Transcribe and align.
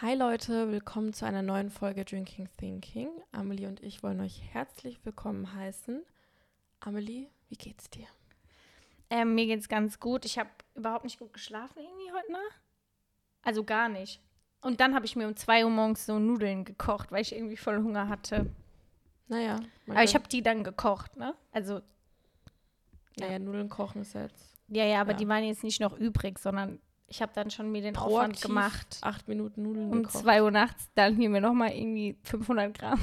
Hi 0.00 0.14
Leute, 0.14 0.70
willkommen 0.70 1.12
zu 1.12 1.24
einer 1.26 1.42
neuen 1.42 1.70
Folge 1.70 2.04
Drinking 2.04 2.48
Thinking. 2.56 3.08
Amelie 3.32 3.66
und 3.66 3.82
ich 3.82 4.02
wollen 4.02 4.20
euch 4.20 4.40
herzlich 4.52 5.04
willkommen 5.04 5.54
heißen. 5.54 6.02
Amelie, 6.80 7.26
wie 7.48 7.56
geht's 7.56 7.90
dir? 7.90 8.06
Ähm, 9.10 9.34
mir 9.34 9.46
geht's 9.46 9.68
ganz 9.68 9.98
gut. 9.98 10.24
Ich 10.24 10.38
habe 10.38 10.50
überhaupt 10.74 11.04
nicht 11.04 11.18
gut 11.18 11.32
geschlafen 11.32 11.78
irgendwie 11.78 12.12
heute 12.12 12.32
Nacht. 12.32 12.60
Also 13.42 13.64
gar 13.64 13.88
nicht. 13.88 14.20
Und 14.60 14.80
dann 14.80 14.94
habe 14.94 15.06
ich 15.06 15.16
mir 15.16 15.26
um 15.26 15.34
2 15.36 15.64
Uhr 15.64 15.70
morgens 15.70 16.06
so 16.06 16.18
Nudeln 16.18 16.64
gekocht, 16.64 17.10
weil 17.10 17.22
ich 17.22 17.34
irgendwie 17.34 17.56
voll 17.56 17.78
Hunger 17.78 18.08
hatte. 18.08 18.46
Naja. 19.28 19.60
Aber 19.88 20.02
ich 20.04 20.14
habe 20.14 20.28
die 20.28 20.42
dann 20.42 20.64
gekocht, 20.64 21.16
ne? 21.16 21.34
Also. 21.52 21.80
Naja, 23.18 23.38
Nudeln 23.38 23.68
kochen 23.68 24.02
ist 24.02 24.14
jetzt. 24.14 24.56
Ja, 24.68 24.84
ja, 24.84 25.00
aber 25.00 25.12
Ja. 25.12 25.16
die 25.16 25.28
waren 25.28 25.44
jetzt 25.44 25.64
nicht 25.64 25.80
noch 25.80 25.96
übrig, 25.96 26.38
sondern 26.38 26.78
ich 27.08 27.22
habe 27.22 27.32
dann 27.34 27.50
schon 27.50 27.72
mir 27.72 27.80
den 27.80 27.96
Aufwand 27.96 28.34
proaktiv 28.34 28.42
gemacht. 28.42 28.98
Acht 29.00 29.28
Minuten 29.28 29.62
Nudeln 29.62 29.90
Um 29.90 30.02
gekocht. 30.02 30.22
2 30.22 30.42
Uhr 30.42 30.50
nachts 30.50 30.90
dann 30.94 31.16
hier 31.16 31.30
mir 31.30 31.40
nochmal 31.40 31.72
irgendwie 31.72 32.16
500 32.22 32.78
Gramm 32.78 33.00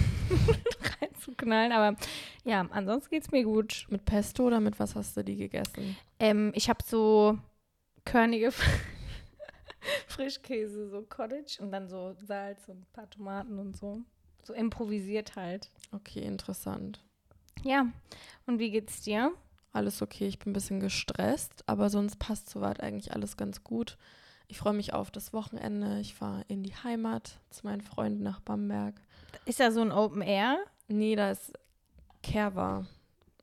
reinzuknallen. 1.02 1.72
Aber 1.72 1.98
ja, 2.44 2.66
ansonsten 2.70 3.10
geht's 3.10 3.32
mir 3.32 3.44
gut. 3.44 3.88
Mit 3.90 4.06
Pesto 4.06 4.44
oder 4.46 4.60
mit 4.60 4.80
was 4.80 4.96
hast 4.96 5.18
du 5.18 5.24
die 5.24 5.36
gegessen? 5.36 5.98
Ähm, 6.20 6.52
ich 6.54 6.70
habe 6.70 6.84
so 6.86 7.38
körnige 8.06 8.52
Frischkäse, 10.08 10.88
so 10.90 11.02
Cottage 11.02 11.58
und 11.60 11.72
dann 11.72 11.90
so 11.90 12.16
Salz 12.26 12.68
und 12.68 12.82
ein 12.82 12.88
paar 12.94 13.10
Tomaten 13.10 13.58
und 13.58 13.76
so. 13.76 14.02
So 14.44 14.54
improvisiert 14.54 15.36
halt. 15.36 15.72
Okay, 15.92 16.22
interessant. 16.22 17.04
Ja, 17.64 17.88
und 18.46 18.60
wie 18.60 18.70
geht's 18.70 19.02
dir? 19.02 19.32
Alles 19.76 20.02
okay, 20.02 20.26
ich 20.26 20.40
bin 20.40 20.52
ein 20.52 20.54
bisschen 20.54 20.80
gestresst, 20.80 21.64
aber 21.66 21.90
sonst 21.90 22.18
passt 22.18 22.50
soweit 22.50 22.80
eigentlich 22.80 23.14
alles 23.14 23.36
ganz 23.36 23.66
gut. 23.66 23.98
Ich 24.48 24.58
freue 24.58 24.74
mich 24.74 24.94
auf 24.94 25.12
das 25.12 25.34
Wochenende. 25.34 26.00
Ich 26.00 26.16
fahre 26.16 26.46
in 26.48 26.64
die 26.64 26.74
Heimat 26.74 27.40
zu 27.50 27.68
meinen 27.68 27.82
Freunden 27.82 28.24
nach 28.24 28.40
Bamberg. 28.40 28.96
Ist 29.44 29.60
da 29.60 29.72
so 29.72 29.82
ein 29.82 29.92
Open 29.92 30.22
Air? 30.22 30.60
Nee, 30.88 31.18
da 31.18 31.32
ist 31.32 31.52
Kerwa. 32.24 32.86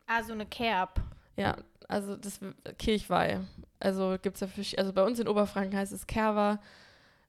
Ah, 0.06 0.22
so 0.22 0.32
eine 0.32 0.46
Kerb. 0.46 1.02
Ja, 1.36 1.56
also 1.86 2.16
das 2.16 2.40
Kirchweih. 2.78 3.40
Also 3.78 4.16
gibt 4.22 4.36
es 4.36 4.40
ja 4.40 4.46
Fisch, 4.46 4.78
also 4.78 4.94
bei 4.94 5.04
uns 5.04 5.18
in 5.18 5.28
Oberfranken 5.28 5.76
heißt 5.76 5.92
es 5.92 6.06
Kerwa, 6.06 6.60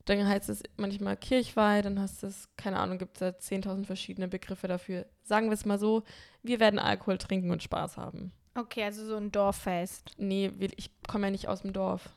dann 0.06 0.26
heißt 0.26 0.48
es 0.48 0.64
manchmal 0.78 1.18
Kirchweih, 1.18 1.82
dann 1.82 2.00
heißt 2.00 2.24
es, 2.24 2.48
keine 2.56 2.80
Ahnung, 2.80 3.00
gibt 3.00 3.16
es 3.16 3.20
da 3.20 3.28
10.000 3.38 3.84
verschiedene 3.84 4.30
Begriffe 4.30 4.70
dafür. 4.70 5.06
Sagen 5.24 5.48
wir 5.48 5.56
es 5.56 5.66
mal 5.66 5.78
so, 5.78 6.04
wir 6.42 6.62
werden 6.62 6.80
Alkohol 6.80 7.18
trinken 7.18 7.52
und 7.52 7.64
Spaß 7.64 7.98
haben. 7.98 8.32
Okay, 8.56 8.84
also 8.84 9.06
so 9.06 9.16
ein 9.18 9.32
Dorffest. 9.32 10.12
Nee, 10.18 10.52
ich 10.78 10.92
komme 11.08 11.28
ja 11.28 11.32
nicht 11.32 11.48
aus 11.48 11.62
dem 11.64 11.74
Dorf. 11.74 12.10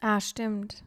Ah, 0.00 0.20
stimmt. 0.20 0.82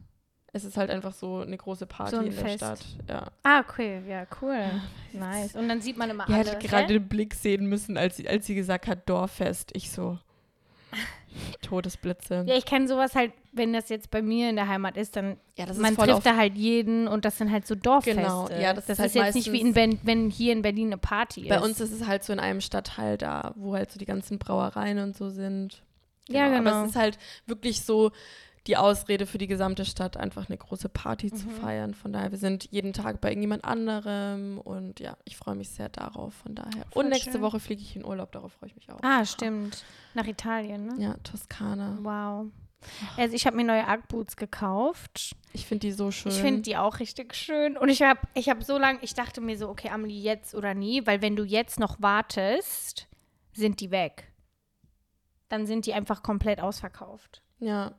Es 0.52 0.64
ist 0.64 0.78
halt 0.78 0.90
einfach 0.90 1.12
so 1.12 1.40
eine 1.40 1.56
große 1.56 1.86
Party 1.86 2.12
So 2.12 2.18
ein 2.18 2.26
in 2.28 2.34
der 2.34 2.42
Fest. 2.44 2.56
Stadt. 2.58 2.86
Ja. 3.08 3.26
Ah, 3.42 3.60
okay, 3.60 4.02
ja, 4.08 4.26
cool. 4.40 4.70
Nice. 5.12 5.54
Und 5.54 5.68
dann 5.68 5.82
sieht 5.82 5.98
man 5.98 6.08
immer 6.08 6.26
Ihr 6.28 6.34
alle. 6.34 6.44
hättet 6.50 6.60
gerade 6.60 6.84
hä? 6.86 6.92
den 6.94 7.08
Blick 7.08 7.34
sehen 7.34 7.66
müssen, 7.66 7.98
als 7.98 8.16
sie, 8.16 8.26
als 8.28 8.46
sie 8.46 8.54
gesagt 8.54 8.86
hat, 8.86 9.06
Dorffest. 9.08 9.72
Ich 9.74 9.90
so, 9.90 10.18
Todesblitze. 11.62 12.44
Ja, 12.46 12.56
ich 12.56 12.64
kenne 12.64 12.88
sowas 12.88 13.14
halt, 13.14 13.32
wenn 13.52 13.72
das 13.72 13.88
jetzt 13.88 14.10
bei 14.10 14.22
mir 14.22 14.50
in 14.50 14.56
der 14.56 14.68
Heimat 14.68 14.96
ist, 14.96 15.16
dann 15.16 15.36
Ja, 15.56 15.66
das 15.66 15.78
man 15.78 15.96
trifft 15.96 16.26
da 16.26 16.36
halt 16.36 16.54
jeden 16.54 17.08
und 17.08 17.24
das 17.24 17.38
sind 17.38 17.50
halt 17.50 17.66
so 17.66 17.74
Dorffeste. 17.74 18.20
Genau, 18.20 18.48
ja, 18.50 18.72
das 18.74 18.86
das 18.86 18.98
ist 18.98 19.06
ist, 19.06 19.16
halt 19.16 19.26
jetzt 19.26 19.34
nicht 19.34 19.52
wie 19.52 19.60
in 19.60 19.72
ben, 19.72 19.98
wenn 20.02 20.30
hier 20.30 20.52
in 20.52 20.62
Berlin 20.62 20.88
eine 20.88 20.98
Party 20.98 21.42
ist. 21.42 21.48
Bei 21.48 21.60
uns 21.60 21.80
ist 21.80 21.92
es 21.92 22.06
halt 22.06 22.24
so 22.24 22.32
in 22.32 22.40
einem 22.40 22.60
Stadtteil 22.60 23.16
da, 23.18 23.52
wo 23.56 23.74
halt 23.74 23.90
so 23.90 23.98
die 23.98 24.04
ganzen 24.06 24.38
Brauereien 24.38 24.98
und 24.98 25.16
so 25.16 25.30
sind. 25.30 25.82
Ja, 26.28 26.46
Aber 26.46 26.58
genau. 26.58 26.82
es 26.82 26.90
ist 26.90 26.96
halt 26.96 27.18
wirklich 27.46 27.82
so 27.82 28.10
die 28.66 28.76
Ausrede 28.76 29.26
für 29.26 29.38
die 29.38 29.46
gesamte 29.46 29.84
Stadt, 29.84 30.16
einfach 30.16 30.48
eine 30.48 30.58
große 30.58 30.88
Party 30.88 31.32
zu 31.32 31.46
Mhm. 31.46 31.50
feiern. 31.52 31.94
Von 31.94 32.12
daher, 32.12 32.30
wir 32.32 32.38
sind 32.38 32.68
jeden 32.72 32.92
Tag 32.92 33.20
bei 33.20 33.28
irgendjemand 33.28 33.64
anderem 33.64 34.58
und 34.58 35.00
ja, 35.00 35.16
ich 35.24 35.36
freue 35.36 35.54
mich 35.54 35.70
sehr 35.70 35.88
darauf. 35.88 36.34
Von 36.34 36.54
daher. 36.54 36.84
Voll 36.92 37.04
und 37.04 37.10
nächste 37.10 37.32
schön. 37.32 37.42
Woche 37.42 37.60
fliege 37.60 37.82
ich 37.82 37.94
in 37.96 38.04
Urlaub, 38.04 38.32
darauf 38.32 38.52
freue 38.52 38.68
ich 38.70 38.74
mich 38.76 38.90
auch. 38.90 38.98
Ah, 39.02 39.24
stimmt. 39.24 39.84
Nach 40.14 40.26
Italien, 40.26 40.86
ne? 40.86 40.94
Ja, 41.02 41.14
Toskana. 41.22 41.98
Wow. 42.02 42.46
Also 43.16 43.34
ich 43.34 43.46
habe 43.46 43.56
mir 43.56 43.64
neue 43.64 43.82
Ugg-Boots 43.82 44.36
gekauft. 44.36 45.34
Ich 45.52 45.66
finde 45.66 45.86
die 45.86 45.92
so 45.92 46.10
schön. 46.10 46.30
Ich 46.30 46.38
finde 46.38 46.60
die 46.62 46.76
auch 46.76 47.00
richtig 47.00 47.34
schön. 47.34 47.76
Und 47.76 47.88
ich 47.88 48.02
habe 48.02 48.20
ich 48.34 48.48
hab 48.48 48.62
so 48.62 48.78
lange, 48.78 48.98
ich 49.02 49.14
dachte 49.14 49.40
mir 49.40 49.56
so, 49.58 49.68
okay, 49.68 49.88
Amelie, 49.88 50.20
jetzt 50.20 50.54
oder 50.54 50.74
nie, 50.74 51.04
weil 51.06 51.22
wenn 51.22 51.34
du 51.36 51.44
jetzt 51.44 51.80
noch 51.80 52.00
wartest, 52.00 53.08
sind 53.52 53.80
die 53.80 53.90
weg. 53.90 54.30
Dann 55.48 55.66
sind 55.66 55.86
die 55.86 55.94
einfach 55.94 56.22
komplett 56.22 56.60
ausverkauft. 56.60 57.42
Ja, 57.58 57.94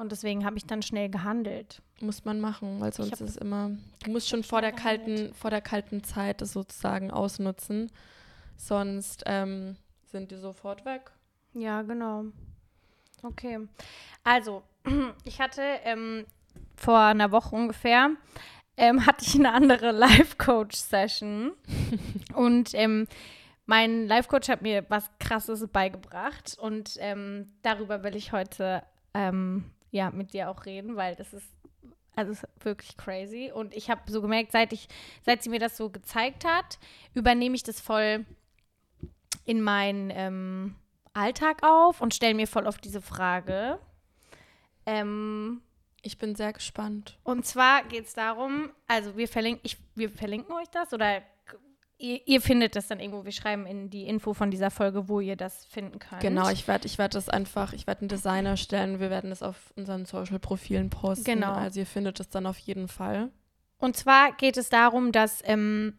Und 0.00 0.12
deswegen 0.12 0.46
habe 0.46 0.56
ich 0.56 0.64
dann 0.64 0.80
schnell 0.80 1.10
gehandelt. 1.10 1.82
muss 2.00 2.24
man 2.24 2.40
machen, 2.40 2.80
weil 2.80 2.90
sonst 2.90 3.12
ist 3.12 3.20
es 3.20 3.36
immer. 3.36 3.72
Du 4.02 4.10
musst 4.10 4.30
schon 4.30 4.42
vor 4.42 4.62
der 4.62 4.72
kalten, 4.72 5.04
gehandelt. 5.04 5.36
vor 5.36 5.50
der 5.50 5.60
kalten 5.60 6.02
Zeit 6.02 6.40
das 6.40 6.54
sozusagen 6.54 7.10
ausnutzen. 7.10 7.92
Sonst 8.56 9.24
ähm, 9.26 9.76
sind 10.06 10.30
die 10.30 10.36
sofort 10.36 10.86
weg. 10.86 11.10
Ja, 11.52 11.82
genau. 11.82 12.24
Okay. 13.22 13.68
Also, 14.24 14.62
ich 15.24 15.38
hatte 15.38 15.60
ähm, 15.84 16.24
vor 16.76 16.98
einer 16.98 17.30
Woche 17.30 17.54
ungefähr, 17.54 18.08
ähm, 18.78 19.04
hatte 19.06 19.26
ich 19.26 19.34
eine 19.34 19.52
andere 19.52 19.90
Life-Coach-Session. 19.92 21.52
und 22.34 22.70
ähm, 22.72 23.06
mein 23.66 24.06
Life-Coach 24.06 24.48
hat 24.48 24.62
mir 24.62 24.86
was 24.88 25.10
Krasses 25.18 25.68
beigebracht. 25.68 26.56
Und 26.58 26.96
ähm, 27.00 27.52
darüber 27.60 28.02
will 28.02 28.16
ich 28.16 28.32
heute 28.32 28.82
ähm, 29.12 29.70
ja, 29.90 30.10
mit 30.10 30.32
dir 30.32 30.50
auch 30.50 30.64
reden, 30.66 30.96
weil 30.96 31.14
das 31.16 31.32
ist 31.32 31.46
also 32.16 32.32
es 32.32 32.42
ist 32.42 32.64
wirklich 32.64 32.96
crazy. 32.96 33.50
Und 33.54 33.74
ich 33.74 33.88
habe 33.88 34.02
so 34.10 34.20
gemerkt, 34.20 34.52
seit 34.52 34.72
ich, 34.72 34.88
seit 35.24 35.42
sie 35.42 35.48
mir 35.48 35.60
das 35.60 35.76
so 35.76 35.90
gezeigt 35.90 36.44
hat, 36.44 36.78
übernehme 37.14 37.54
ich 37.54 37.62
das 37.62 37.80
voll 37.80 38.26
in 39.44 39.62
meinen 39.62 40.10
ähm, 40.12 40.74
Alltag 41.14 41.62
auf 41.62 42.00
und 42.00 42.12
stelle 42.12 42.34
mir 42.34 42.46
voll 42.46 42.66
auf 42.66 42.78
diese 42.78 43.00
Frage. 43.00 43.78
Ähm, 44.86 45.62
Ich 46.02 46.18
bin 46.18 46.34
sehr 46.34 46.52
gespannt. 46.52 47.18
und 47.24 47.46
zwar 47.46 47.84
geht 47.84 48.06
es 48.06 48.14
darum, 48.14 48.70
also 48.86 49.16
wir 49.16 49.28
verlinken, 49.28 49.60
ich, 49.64 49.76
wir 49.94 50.10
verlinken 50.10 50.52
euch 50.54 50.68
das 50.68 50.92
oder 50.92 51.22
ihr, 52.00 52.26
ihr 52.26 52.40
findet 52.40 52.76
das 52.76 52.88
dann 52.88 53.00
irgendwo. 53.00 53.24
Wir 53.24 53.32
schreiben 53.32 53.66
in 53.66 53.90
die 53.90 54.06
Info 54.06 54.34
von 54.34 54.50
dieser 54.50 54.70
Folge, 54.70 55.08
wo 55.08 55.20
ihr 55.20 55.36
das 55.36 55.64
finden 55.66 55.98
könnt. 55.98 56.20
Genau, 56.20 56.48
ich 56.48 56.66
werde 56.66 56.86
ich 56.86 56.98
werd 56.98 57.14
das 57.14 57.28
einfach, 57.28 57.72
ich 57.72 57.86
werde 57.86 58.02
einen 58.02 58.08
Designer 58.08 58.56
stellen. 58.56 59.00
Wir 59.00 59.10
werden 59.10 59.30
es 59.30 59.42
auf 59.42 59.72
unseren 59.76 60.04
Social-Profilen 60.06 60.90
posten. 60.90 61.24
Genau. 61.24 61.52
Also 61.52 61.80
ihr 61.80 61.86
findet 61.86 62.20
es 62.20 62.28
dann 62.28 62.46
auf 62.46 62.58
jeden 62.58 62.88
Fall. 62.88 63.30
Und 63.78 63.96
zwar 63.96 64.32
geht 64.32 64.56
es 64.56 64.68
darum, 64.68 65.12
dass 65.12 65.40
ähm, 65.44 65.94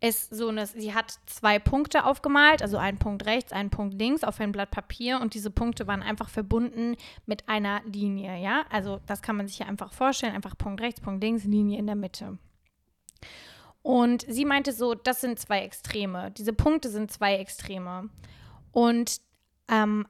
es 0.00 0.28
so 0.28 0.48
eine, 0.48 0.66
sie 0.66 0.94
hat 0.94 1.18
zwei 1.26 1.58
Punkte 1.58 2.04
aufgemalt, 2.04 2.62
also 2.62 2.76
einen 2.76 2.98
Punkt 2.98 3.24
rechts, 3.26 3.52
einen 3.52 3.70
Punkt 3.70 3.94
links 3.94 4.22
auf 4.22 4.38
ein 4.40 4.52
Blatt 4.52 4.70
Papier 4.70 5.20
und 5.20 5.34
diese 5.34 5.50
Punkte 5.50 5.86
waren 5.86 6.02
einfach 6.02 6.28
verbunden 6.28 6.96
mit 7.26 7.48
einer 7.48 7.80
Linie, 7.86 8.36
ja? 8.38 8.64
Also 8.70 9.00
das 9.06 9.22
kann 9.22 9.36
man 9.36 9.48
sich 9.48 9.58
ja 9.58 9.66
einfach 9.66 9.92
vorstellen, 9.92 10.34
einfach 10.34 10.58
Punkt 10.58 10.80
rechts, 10.82 11.00
Punkt 11.00 11.22
links, 11.22 11.44
Linie 11.44 11.78
in 11.78 11.86
der 11.86 11.96
Mitte. 11.96 12.38
Und 13.84 14.24
sie 14.26 14.46
meinte 14.46 14.72
so, 14.72 14.94
das 14.94 15.20
sind 15.20 15.38
zwei 15.38 15.60
Extreme. 15.60 16.30
Diese 16.30 16.54
Punkte 16.54 16.88
sind 16.88 17.12
zwei 17.12 17.36
Extreme. 17.36 18.08
Und 18.72 19.20
ähm, 19.68 20.08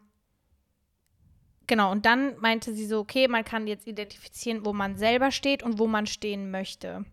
genau, 1.66 1.90
und 1.90 2.06
dann 2.06 2.38
meinte 2.38 2.72
sie 2.72 2.86
so, 2.86 3.00
okay, 3.00 3.26
man 3.26 3.44
kann 3.44 3.66
jetzt 3.66 3.88
identifizieren, 3.88 4.64
wo 4.64 4.72
man 4.72 4.96
selber 4.96 5.32
steht 5.32 5.64
und 5.64 5.80
wo 5.80 5.88
man 5.88 6.06
stehen 6.06 6.52
möchte. 6.52 7.04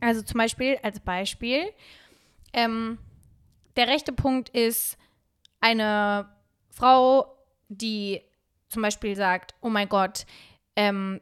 Also 0.00 0.22
zum 0.22 0.38
Beispiel, 0.38 0.78
als 0.82 0.98
Beispiel, 0.98 1.62
ähm, 2.52 2.98
der 3.76 3.86
rechte 3.86 4.12
Punkt 4.12 4.48
ist 4.48 4.98
eine 5.60 6.28
Frau, 6.70 7.38
die 7.68 8.20
zum 8.68 8.82
Beispiel 8.82 9.14
sagt, 9.14 9.54
oh 9.60 9.68
mein 9.68 9.88
Gott, 9.88 10.26
ähm, 10.74 11.20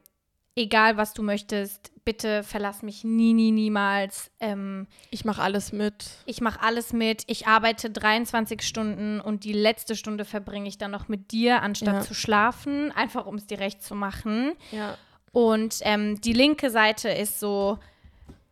egal 0.55 0.97
was 0.97 1.13
du 1.13 1.21
möchtest, 1.21 1.92
bitte 2.05 2.43
verlass 2.43 2.81
mich 2.81 3.03
nie, 3.03 3.33
nie, 3.33 3.51
niemals. 3.51 4.31
Ähm, 4.39 4.87
Ich 5.09 5.25
mache 5.25 5.41
alles 5.41 5.71
mit. 5.71 6.05
ich 6.25 6.41
mache 6.41 6.61
alles 6.61 6.93
mit. 6.93 7.23
Ich 7.27 7.47
arbeite 7.47 7.89
23 7.89 8.61
Stunden 8.61 9.19
und 9.21 9.43
die 9.43 9.53
letzte 9.53 9.95
Stunde 9.95 10.25
verbringe 10.25 10.67
ich 10.67 10.77
dann 10.77 10.91
noch 10.91 11.07
mit 11.07 11.31
dir, 11.31 11.61
anstatt 11.61 11.95
Ja. 11.95 12.01
zu 12.01 12.13
schlafen, 12.13 12.91
einfach 12.91 13.25
um 13.25 13.35
es 13.35 13.45
dir 13.47 13.59
recht 13.59 13.81
zu 13.83 13.95
machen. 13.95 14.53
Ja. 14.71 14.97
Und 15.31 15.79
ähm, 15.81 16.19
die 16.21 16.33
linke 16.33 16.69
Seite 16.69 17.09
ist 17.09 17.39
so, 17.39 17.79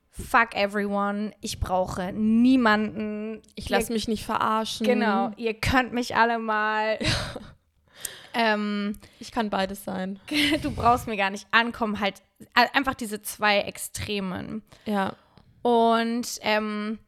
fuck 0.09 0.55
everyone, 0.55 1.31
ich 1.41 1.59
brauche 1.59 2.11
niemanden. 2.13 3.41
Ich 3.55 3.69
lasse 3.69 3.93
mich 3.93 4.07
nicht 4.07 4.25
verarschen. 4.25 4.85
Genau, 4.85 5.31
ihr 5.37 5.53
könnt 5.53 5.93
mich 5.93 6.15
alle 6.15 6.39
mal. 6.39 6.97
ähm, 8.33 8.97
Ich 9.19 9.31
kann 9.31 9.49
beides 9.49 9.83
sein. 9.83 10.19
du 10.61 10.71
brauchst 10.71 11.07
mir 11.07 11.17
gar 11.17 11.29
nicht 11.29 11.47
ankommen, 11.51 11.99
halt 11.99 12.21
einfach 12.53 12.93
diese 12.93 13.21
zwei 13.21 13.59
Extremen. 13.59 14.63
Ja. 14.85 15.15
Und 15.61 16.39
ähm, 16.41 16.99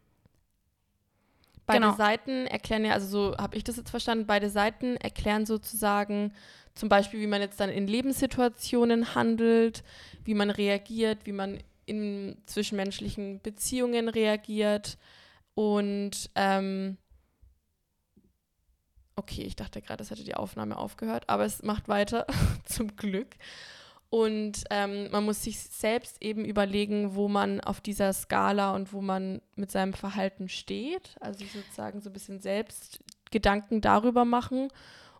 beide 1.65 1.81
Genau. 1.81 1.95
Seiten 1.95 2.47
erklären 2.47 2.85
ja, 2.85 2.93
also 2.93 3.07
so 3.07 3.37
habe 3.37 3.57
ich 3.57 3.63
das 3.63 3.77
jetzt 3.77 3.89
verstanden, 3.89 4.27
beide 4.27 4.49
Seiten 4.49 4.97
erklären 4.97 5.45
sozusagen 5.45 6.33
zum 6.75 6.89
Beispiel, 6.89 7.19
wie 7.19 7.27
man 7.27 7.41
jetzt 7.41 7.59
dann 7.59 7.69
in 7.69 7.87
Lebenssituationen 7.87 9.13
handelt, 9.15 9.83
wie 10.23 10.33
man 10.33 10.49
reagiert, 10.49 11.25
wie 11.25 11.31
man 11.31 11.59
in 11.85 12.37
zwischenmenschlichen 12.45 13.41
Beziehungen 13.41 14.09
reagiert 14.09 14.97
und 15.55 16.31
ähm, 16.35 16.97
okay, 19.15 19.43
ich 19.43 19.55
dachte 19.55 19.81
gerade, 19.81 20.03
es 20.03 20.11
hätte 20.11 20.23
die 20.23 20.35
Aufnahme 20.35 20.77
aufgehört, 20.77 21.29
aber 21.29 21.45
es 21.45 21.63
macht 21.63 21.87
weiter, 21.87 22.25
zum 22.65 22.95
Glück. 22.95 23.35
Und 24.13 24.65
ähm, 24.69 25.09
man 25.09 25.25
muss 25.25 25.41
sich 25.41 25.59
selbst 25.59 26.21
eben 26.21 26.45
überlegen, 26.45 27.15
wo 27.15 27.27
man 27.27 27.61
auf 27.61 27.81
dieser 27.81 28.13
Skala 28.13 28.75
und 28.75 28.93
wo 28.93 29.01
man 29.01 29.41
mit 29.55 29.71
seinem 29.71 29.93
Verhalten 29.93 30.49
steht. 30.49 31.15
Also 31.19 31.43
sozusagen 31.51 31.99
so 31.99 32.11
ein 32.11 32.13
bisschen 32.13 32.39
selbst 32.39 32.99
Gedanken 33.31 33.81
darüber 33.81 34.23
machen 34.23 34.67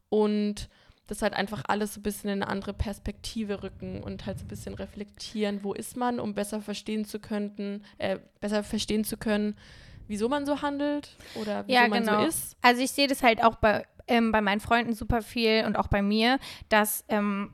und 0.10 0.70
das 1.08 1.24
halt 1.24 1.34
einfach 1.34 1.64
alles 1.68 1.96
so 1.96 2.02
ein 2.02 2.04
bisschen 2.04 2.30
in 2.30 2.44
eine 2.44 2.52
andere 2.52 2.76
Perspektive 2.76 3.64
rücken 3.64 4.04
und 4.04 4.28
halt 4.28 4.38
so 4.38 4.46
ein 4.46 4.50
bisschen 4.50 4.76
reflektieren, 4.76 5.64
wo 5.64 5.74
ist 5.74 5.98
man, 5.98 6.20
um 6.20 6.36
besser 6.36 6.62
verstehen 6.62 7.04
zu 7.04 7.18
können, 7.18 7.84
äh, 7.98 8.20
besser 8.42 8.62
verstehen 8.64 9.06
zu 9.06 9.18
können, 9.18 9.58
wieso 10.08 10.30
man 10.30 10.46
so 10.46 10.62
handelt 10.62 11.18
oder 11.34 11.66
wieso 11.66 11.80
Ja, 11.80 11.88
man 11.88 12.06
genau. 12.06 12.22
so 12.22 12.28
ist. 12.28 12.58
Also 12.62 12.84
ich 12.84 12.92
sehe 12.92 13.08
das 13.08 13.24
halt 13.24 13.44
auch 13.44 13.56
bei, 13.56 13.88
ähm, 14.08 14.32
bei 14.32 14.42
meinen 14.42 14.60
Freunden 14.60 14.94
super 14.94 15.24
viel 15.24 15.64
und 15.66 15.78
auch 15.78 15.88
bei 15.88 16.04
mir, 16.04 16.38
dass 16.70 17.04
ähm, 17.10 17.54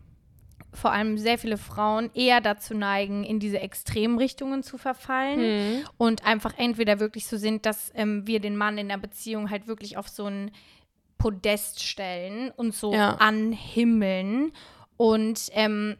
vor 0.74 0.92
allem 0.92 1.18
sehr 1.18 1.38
viele 1.38 1.58
Frauen 1.58 2.12
eher 2.14 2.42
dazu 2.42 2.74
neigen, 2.76 3.24
in 3.24 3.40
diese 3.40 3.60
Extremrichtungen 3.60 4.62
zu 4.64 4.78
verfallen 4.78 5.40
Hm. 5.40 5.86
und 5.98 6.26
einfach 6.26 6.54
entweder 6.58 7.00
wirklich 7.00 7.28
so 7.28 7.38
sind, 7.38 7.66
dass 7.66 7.92
ähm, 7.96 8.28
wir 8.28 8.40
den 8.40 8.56
Mann 8.56 8.78
in 8.78 8.88
der 8.90 8.98
Beziehung 8.98 9.50
halt 9.50 9.68
wirklich 9.68 9.98
auf 9.98 10.08
so 10.08 10.26
ein 10.26 10.52
Podest 11.18 11.84
stellen 11.84 12.52
und 12.56 12.74
so 12.74 12.94
Ja. 12.94 13.16
anhimmeln 13.16 14.52
und 14.98 15.50
ähm, 15.54 15.98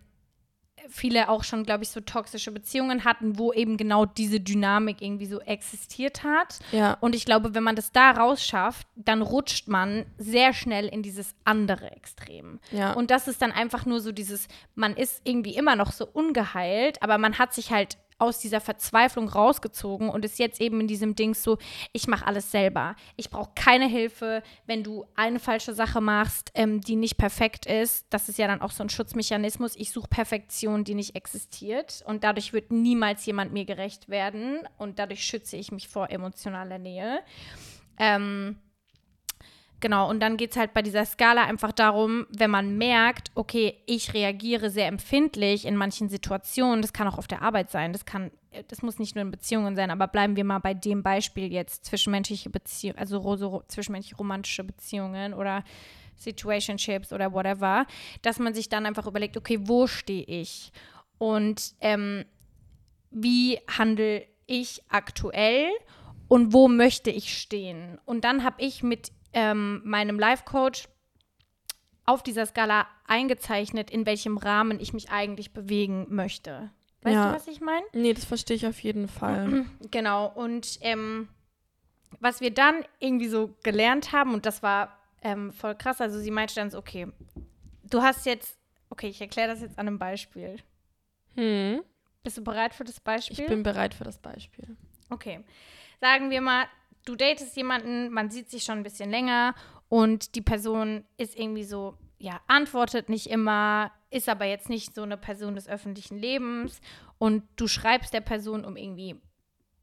viele 0.90 1.30
auch 1.30 1.44
schon, 1.44 1.64
glaube 1.64 1.84
ich, 1.84 1.90
so 1.90 2.02
toxische 2.02 2.52
Beziehungen 2.52 3.06
hatten, 3.06 3.38
wo 3.38 3.54
eben 3.54 3.78
genau 3.78 4.06
diese 4.06 4.40
Dynamik 4.40 5.02
irgendwie 5.02 5.28
so 5.28 5.40
existiert 5.40 6.24
hat. 6.24 6.60
Ja, 6.72 6.98
Und 7.00 7.16
ich 7.16 7.26
glaube, 7.26 7.54
wenn 7.56 7.64
man 7.64 7.76
das 7.76 7.92
da 7.92 8.12
rausschafft, 8.12 8.88
dann 8.96 9.22
rutscht 9.22 9.68
man 9.68 10.06
sehr 10.18 10.54
schnell 10.54 10.88
in 10.88 11.04
dieses 11.04 11.36
andere 11.46 11.92
Extrem. 11.92 12.60
ja. 12.72 12.94
Und 12.94 13.12
das 13.12 13.28
ist 13.28 13.42
dann 13.42 13.52
einfach 13.52 13.86
nur 13.86 14.02
so 14.02 14.12
dieses, 14.12 14.48
man 14.76 14.96
ist 14.96 15.22
irgendwie 15.24 15.56
immer 15.56 15.76
noch 15.76 15.92
so 15.92 16.06
ungeheilt, 16.06 17.02
aber 17.02 17.18
man 17.18 17.38
hat 17.38 17.54
sich 17.54 17.72
halt 17.72 17.98
aus 18.20 18.40
dieser 18.40 18.62
Verzweiflung 18.62 19.30
rausgezogen 19.30 20.10
und 20.10 20.26
ist 20.26 20.40
jetzt 20.40 20.62
eben 20.62 20.82
in 20.82 20.88
diesem 20.88 21.16
Ding 21.16 21.34
so, 21.34 21.58
ich 21.94 22.08
mache 22.08 22.28
alles 22.28 22.52
selber. 22.52 22.96
Ich 23.16 23.30
brauche 23.30 23.52
keine 23.56 23.88
Hilfe. 23.88 24.44
Wenn 24.66 24.84
du 24.84 25.06
eine 25.16 25.40
falsche 25.40 25.74
Sache 25.74 26.02
machst, 26.02 26.52
ähm, 26.54 26.82
die 26.82 26.96
nicht 26.96 27.18
perfekt 27.18 27.66
ist, 27.66 28.06
das 28.10 28.30
ist 28.30 28.38
ja 28.38 28.48
dann 28.48 28.62
auch 28.62 28.72
so 28.72 28.84
ein 28.84 28.90
Schutzmechanismus. 28.90 29.76
Ich 29.76 29.92
suche 29.92 30.08
Perfektion, 30.08 30.84
die 30.84 30.96
nicht 30.96 31.16
existiert 31.16 32.04
und 32.06 32.24
dadurch 32.24 32.54
wird 32.54 32.72
niemals 32.72 33.26
jemand 33.26 33.54
mir 33.54 33.66
gerecht 33.66 34.10
werden 34.10 34.60
und 34.78 35.00
dadurch 35.00 35.24
schütze 35.24 35.58
ich 35.58 35.72
mich 35.72 35.88
vor 35.88 36.10
emotionaler 36.10 36.78
Nähe. 36.78 37.20
Ähm, 37.98 38.58
Genau, 39.82 40.10
und 40.10 40.20
dann 40.20 40.36
geht 40.36 40.52
es 40.52 40.58
halt 40.58 40.74
bei 40.74 40.82
dieser 40.82 41.06
Skala 41.06 41.46
einfach 41.46 41.72
darum, 41.72 42.28
wenn 42.32 42.52
man 42.52 42.78
merkt, 42.78 43.32
okay, 43.36 43.78
ich 43.86 44.14
reagiere 44.14 44.70
sehr 44.70 44.88
empfindlich 44.88 45.66
in 45.66 45.78
manchen 45.78 46.10
Situationen, 46.10 46.82
das 46.82 46.92
kann 46.92 47.08
auch 47.08 47.18
auf 47.18 47.28
der 47.28 47.42
Arbeit 47.42 47.72
sein, 47.72 47.94
das 47.94 48.06
kann, 48.06 48.32
das 48.68 48.82
muss 48.82 49.00
nicht 49.00 49.16
nur 49.16 49.22
in 49.22 49.32
Beziehungen 49.32 49.78
sein, 49.78 49.90
aber 49.90 50.08
bleiben 50.08 50.36
wir 50.36 50.44
mal 50.44 50.60
bei 50.60 50.74
dem 50.74 51.02
Beispiel 51.02 51.52
jetzt, 51.52 51.86
zwischenmenschliche 51.86 52.50
Beziehungen, 52.50 53.00
also 53.00 53.38
so, 53.38 53.64
zwischenmenschliche 53.68 54.18
romantische 54.18 54.66
Beziehungen 54.66 55.34
oder 55.34 55.64
Situationships 56.18 57.14
oder 57.14 57.32
whatever, 57.32 57.86
dass 58.22 58.40
man 58.40 58.54
sich 58.54 58.68
dann 58.68 58.86
einfach 58.86 59.08
überlegt, 59.08 59.38
okay, 59.38 59.60
wo 59.62 59.88
stehe 59.88 60.26
ich? 60.26 60.74
Und 61.18 61.74
ähm, 61.80 62.26
wie 63.12 63.60
handle 63.68 64.26
ich 64.46 64.84
aktuell 64.90 65.70
und 66.28 66.52
wo 66.54 66.68
möchte 66.68 67.12
ich 67.12 67.38
stehen? 67.38 67.98
Und 68.06 68.26
dann 68.26 68.44
habe 68.44 68.62
ich 68.62 68.84
mit 68.84 69.12
ähm, 69.34 69.82
meinem 69.86 70.20
Life-Coach 70.20 70.88
auf 72.06 72.24
dieser 72.24 72.46
Skala 72.46 72.88
eingezeichnet, 73.08 73.92
in 73.92 74.06
welchem 74.06 74.38
Rahmen 74.38 74.80
ich 74.80 74.94
mich 74.94 75.12
eigentlich 75.12 75.54
bewegen 75.54 76.08
möchte. 76.10 76.72
Weißt 77.02 77.14
Ja. 77.16 77.30
du, 77.30 77.36
was 77.36 77.48
ich 77.48 77.62
meine? 77.62 77.86
nee, 77.94 78.14
das 78.14 78.26
verstehe 78.26 78.56
ich 78.58 78.66
auf 78.68 78.80
jeden 78.82 79.08
Fall. 79.08 79.66
Genau. 79.92 80.28
Und 80.28 80.80
ähm, 80.82 81.30
was 82.20 82.42
wir 82.42 82.52
dann 82.52 82.84
irgendwie 83.00 83.28
so 83.28 83.56
gelernt 83.64 84.12
haben, 84.12 84.34
und 84.34 84.46
das 84.46 84.64
war 84.64 84.98
ähm, 85.22 85.52
voll 85.54 85.76
krass, 85.76 86.02
also 86.02 86.20
sie 86.20 86.32
meinte 86.32 86.56
dann 86.56 86.72
so, 86.72 86.78
okay, 86.80 87.08
du 87.84 88.02
hast 88.02 88.26
jetzt, 88.26 88.58
okay, 88.90 89.08
ich 89.08 89.22
erkläre 89.22 89.50
das 89.50 89.62
jetzt 89.62 89.78
an 89.78 89.88
einem 89.88 90.00
Beispiel. 90.00 90.58
Hm. 91.36 91.82
Bist 92.24 92.38
du 92.38 92.44
bereit 92.44 92.74
für 92.74 92.84
das 92.84 93.00
Beispiel? 93.00 93.40
Ich 93.40 93.48
bin 93.48 93.64
bereit 93.64 93.94
für 93.94 94.04
das 94.04 94.18
Beispiel. 94.18 94.76
Okay. 95.10 95.44
Sagen 96.02 96.30
wir 96.30 96.42
mal, 96.42 96.66
du 97.06 97.16
datest 97.16 97.56
jemanden, 97.58 98.12
man 98.12 98.30
sieht 98.30 98.50
sich 98.50 98.64
schon 98.64 98.80
ein 98.80 98.84
bisschen 98.84 99.10
länger 99.10 99.56
und 99.90 100.36
die 100.36 100.42
Person 100.42 101.04
ist 101.18 101.38
irgendwie 101.38 101.64
so, 101.64 101.96
ja, 102.20 102.40
antwortet 102.48 103.10
nicht 103.10 103.28
immer, 103.28 103.92
ist 104.10 104.30
aber 104.30 104.46
jetzt 104.46 104.70
nicht 104.70 104.94
so 104.96 105.04
eine 105.04 105.18
Person 105.18 105.56
des 105.56 105.68
öffentlichen 105.68 106.18
Lebens 106.18 106.82
und 107.18 107.44
du 107.56 107.68
schreibst 107.68 108.14
der 108.14 108.22
Person, 108.22 108.66
um 108.66 108.76
irgendwie 108.76 109.20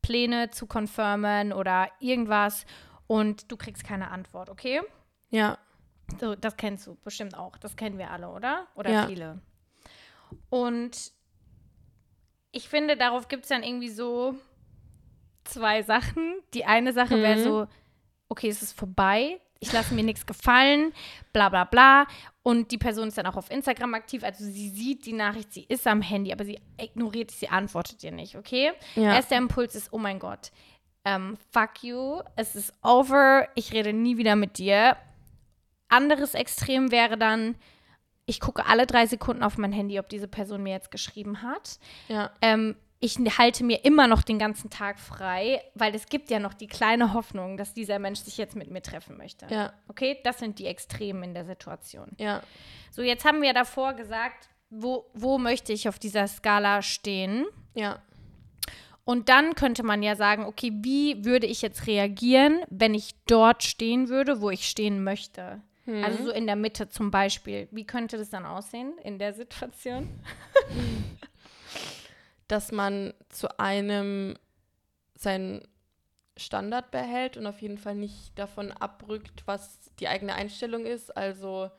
Pläne 0.02 0.50
zu 0.50 0.66
confirmen 0.66 1.52
oder 1.52 1.88
irgendwas 2.00 2.64
und 3.06 3.50
du 3.50 3.56
kriegst 3.56 3.84
keine 3.84 4.10
Antwort, 4.10 4.50
okay? 4.50 4.80
Ja, 5.30 5.58
So, 6.20 6.36
das 6.36 6.56
kennst 6.56 6.86
du 6.86 6.94
bestimmt 7.02 7.36
auch. 7.36 7.56
Das 7.58 7.74
kennen 7.74 7.98
wir 7.98 8.12
alle, 8.12 8.28
oder? 8.28 8.68
Oder 8.76 8.90
Ja. 8.92 9.06
viele. 9.06 9.40
Und 10.50 11.12
ich 12.52 12.68
finde, 12.68 12.96
darauf 12.96 13.26
gibt 13.28 13.42
es 13.42 13.48
dann 13.48 13.62
irgendwie 13.64 13.88
so 13.90 14.36
zwei 15.46 15.82
Sachen. 15.82 16.34
Die 16.54 16.64
eine 16.64 16.92
Sache 16.92 17.20
wäre 17.22 17.38
Mhm. 17.38 17.42
so, 17.44 17.66
okay, 18.28 18.48
es 18.48 18.62
ist 18.62 18.72
vorbei, 18.78 19.40
ich 19.60 19.72
lasse 19.72 19.94
mir 19.94 20.04
nichts 20.04 20.26
gefallen, 20.26 20.92
bla 21.32 21.48
bla 21.48 21.64
bla. 21.64 22.06
Und 22.42 22.70
die 22.70 22.78
Person 22.78 23.08
ist 23.08 23.18
dann 23.18 23.26
auch 23.26 23.36
auf 23.36 23.50
Instagram 23.50 23.94
aktiv, 23.94 24.22
also 24.22 24.44
sie 24.44 24.68
sieht 24.70 25.06
die 25.06 25.12
Nachricht, 25.12 25.52
sie 25.52 25.64
ist 25.64 25.86
am 25.86 26.02
Handy, 26.02 26.32
aber 26.32 26.44
sie 26.44 26.60
ignoriert, 26.80 27.30
sie 27.30 27.48
antwortet 27.48 28.02
dir 28.02 28.12
nicht, 28.12 28.36
okay? 28.36 28.72
ja. 28.94 29.14
Erster 29.14 29.36
Impuls 29.36 29.74
ist, 29.74 29.92
oh 29.92 29.98
mein 29.98 30.18
Gott, 30.18 30.52
ähm, 31.04 31.36
fuck 31.52 31.82
you, 31.82 32.20
es 32.36 32.54
ist 32.54 32.72
over, 32.82 33.48
ich 33.54 33.72
rede 33.72 33.92
nie 33.92 34.16
wieder 34.16 34.36
mit 34.36 34.58
dir. 34.58 34.96
Anderes 35.88 36.34
Extrem 36.34 36.90
wäre 36.90 37.16
dann, 37.16 37.56
ich 38.26 38.40
gucke 38.40 38.66
alle 38.66 38.86
drei 38.86 39.06
Sekunden 39.06 39.42
auf 39.44 39.56
mein 39.56 39.72
Handy, 39.72 39.98
ob 40.00 40.08
diese 40.08 40.26
Person 40.28 40.62
mir 40.62 40.72
jetzt 40.72 40.90
geschrieben 40.90 41.42
hat. 41.42 41.78
ja. 42.08 42.30
Ähm, 42.42 42.76
ich 43.06 43.38
halte 43.38 43.64
mir 43.64 43.84
immer 43.84 44.06
noch 44.08 44.22
den 44.22 44.38
ganzen 44.38 44.68
Tag 44.68 44.98
frei, 45.00 45.62
weil 45.74 45.94
es 45.94 46.06
gibt 46.06 46.30
ja 46.30 46.38
noch 46.38 46.52
die 46.54 46.66
kleine 46.66 47.12
Hoffnung, 47.14 47.56
dass 47.56 47.72
dieser 47.72 47.98
Mensch 47.98 48.20
sich 48.20 48.36
jetzt 48.36 48.54
mit 48.56 48.70
mir 48.70 48.82
treffen 48.82 49.16
möchte. 49.16 49.46
Ja, 49.48 49.72
Okay, 49.88 50.18
das 50.24 50.38
sind 50.38 50.58
die 50.58 50.66
Extremen 50.66 51.22
in 51.22 51.34
der 51.34 51.44
Situation. 51.46 52.10
ja, 52.18 52.42
So, 52.90 53.02
jetzt 53.02 53.24
haben 53.24 53.40
wir 53.42 53.54
davor 53.54 53.94
gesagt, 53.94 54.48
wo, 54.68 55.06
wo 55.14 55.38
möchte 55.38 55.72
ich 55.72 55.88
auf 55.88 55.98
dieser 55.98 56.26
Skala 56.28 56.82
stehen? 56.82 57.46
ja, 57.74 58.02
Und 59.04 59.28
dann 59.28 59.54
könnte 59.54 59.82
man 59.84 60.02
ja 60.02 60.16
sagen, 60.16 60.44
okay, 60.44 60.72
wie 60.82 61.24
würde 61.24 61.46
ich 61.46 61.62
jetzt 61.62 61.86
reagieren, 61.86 62.60
wenn 62.68 62.92
ich 62.94 63.14
dort 63.26 63.62
stehen 63.62 64.08
würde, 64.08 64.40
wo 64.40 64.50
ich 64.50 64.66
stehen 64.68 65.04
möchte? 65.04 65.62
Hm. 65.84 66.02
Also 66.02 66.24
so 66.24 66.30
in 66.32 66.46
der 66.46 66.56
Mitte 66.56 66.88
zum 66.88 67.12
Beispiel. 67.12 67.68
Wie 67.70 67.84
könnte 67.86 68.18
das 68.18 68.30
dann 68.30 68.44
aussehen 68.44 68.98
in 69.04 69.20
der 69.20 69.32
Situation? 69.34 70.08
dass 72.48 72.72
man 72.72 73.14
zu 73.28 73.58
einem 73.58 74.36
seinen 75.14 75.66
Standard 76.36 76.90
behält 76.90 77.36
und 77.36 77.46
auf 77.46 77.62
jeden 77.62 77.78
Fall 77.78 77.94
nicht 77.94 78.38
davon 78.38 78.70
abrückt, 78.72 79.42
was 79.46 79.90
die 79.98 80.08
eigene 80.08 80.34
Einstellung 80.34 80.84
ist. 80.84 81.16
Also, 81.16 81.70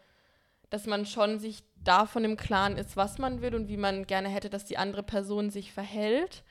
dass 0.70 0.88
man 0.88 1.06
schon 1.06 1.40
sich 1.40 1.64
davon 1.84 2.24
im 2.24 2.38
Klaren 2.38 2.78
ist, 2.78 2.98
was 2.98 3.20
man 3.20 3.42
will 3.42 3.56
und 3.56 3.68
wie 3.68 3.78
man 3.78 4.08
gerne 4.08 4.30
hätte, 4.30 4.50
dass 4.50 4.66
die 4.66 4.78
andere 4.78 5.04
Person 5.04 5.50
sich 5.50 5.72
verhält. 5.72 6.44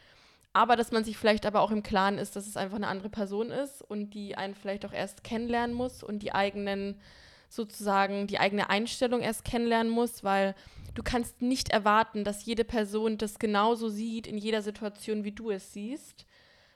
Aber 0.52 0.76
dass 0.76 0.92
man 0.92 1.04
sich 1.04 1.18
vielleicht 1.18 1.44
aber 1.44 1.61
auch 1.61 1.70
im 1.70 1.82
Klaren 1.82 2.16
ist, 2.16 2.35
dass 2.37 2.46
es 2.46 2.56
einfach 2.56 2.76
eine 2.76 2.88
andere 2.88 3.11
Person 3.11 3.50
ist 3.50 3.82
und 3.82 4.14
die 4.14 4.37
einen 4.37 4.54
vielleicht 4.54 4.87
auch 4.87 4.92
erst 4.92 5.23
kennenlernen 5.23 5.75
muss 5.75 6.02
und 6.02 6.20
die 6.20 6.32
eigenen, 6.32 6.99
sozusagen, 7.50 8.26
die 8.26 8.38
eigene 8.38 8.70
Einstellung 8.70 9.20
erst 9.20 9.44
kennenlernen 9.44 9.92
muss, 9.92 10.25
weil 10.25 10.54
du 10.97 11.03
kannst 11.03 11.43
nicht 11.43 11.69
erwarten, 11.69 12.25
dass 12.25 12.45
jede 12.45 12.65
Person 12.65 13.19
das 13.19 13.38
genauso 13.38 13.88
sieht 13.88 14.26
in 14.26 14.38
jeder 14.38 14.62
Situation, 14.62 15.25
wie 15.25 15.33
du 15.33 15.50
es 15.50 15.73
siehst. 15.73 16.26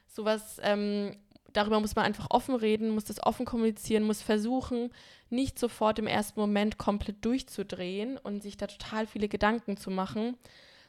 Sowas, 0.07 0.59
ähm, 0.63 1.17
darüber 1.53 1.79
muss 1.79 1.95
man 1.95 2.05
einfach 2.05 2.27
offen 2.29 2.55
reden, 2.55 2.91
muss 2.91 3.05
das 3.05 3.21
offen 3.23 3.45
kommunizieren, 3.45 4.03
muss 4.03 4.21
versuchen, 4.21 4.91
nicht 5.29 5.57
sofort 5.57 5.99
im 5.99 6.07
ersten 6.07 6.39
Moment 6.39 6.77
komplett 6.77 7.25
durchzudrehen 7.25 8.17
und 8.17 8.43
sich 8.43 8.57
da 8.57 8.67
total 8.67 9.07
viele 9.07 9.27
Gedanken 9.27 9.75
zu 9.75 9.89
machen, 9.89 10.37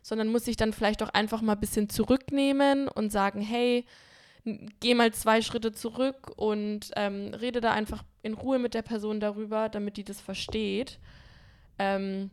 sondern 0.02 0.28
muss 0.28 0.44
sich 0.44 0.56
dann 0.56 0.72
vielleicht 0.72 1.02
auch 1.02 1.08
einfach 1.08 1.40
mal 1.40 1.54
ein 1.54 1.60
bisschen 1.60 1.88
zurücknehmen 1.88 2.86
und 2.88 3.10
sagen, 3.10 3.40
hey, 3.40 3.86
geh 4.80 4.94
mal 4.94 5.12
zwei 5.14 5.40
Schritte 5.40 5.72
zurück 5.72 6.32
und 6.36 6.90
ähm, 6.96 7.32
rede 7.32 7.60
da 7.60 7.72
einfach 7.72 8.04
in 8.22 8.34
Ruhe 8.34 8.58
mit 8.58 8.74
der 8.74 8.82
Person 8.82 9.20
darüber, 9.20 9.68
damit 9.70 9.96
die 9.96 10.04
das 10.04 10.20
versteht. 10.20 10.98
Ähm, 11.78 12.30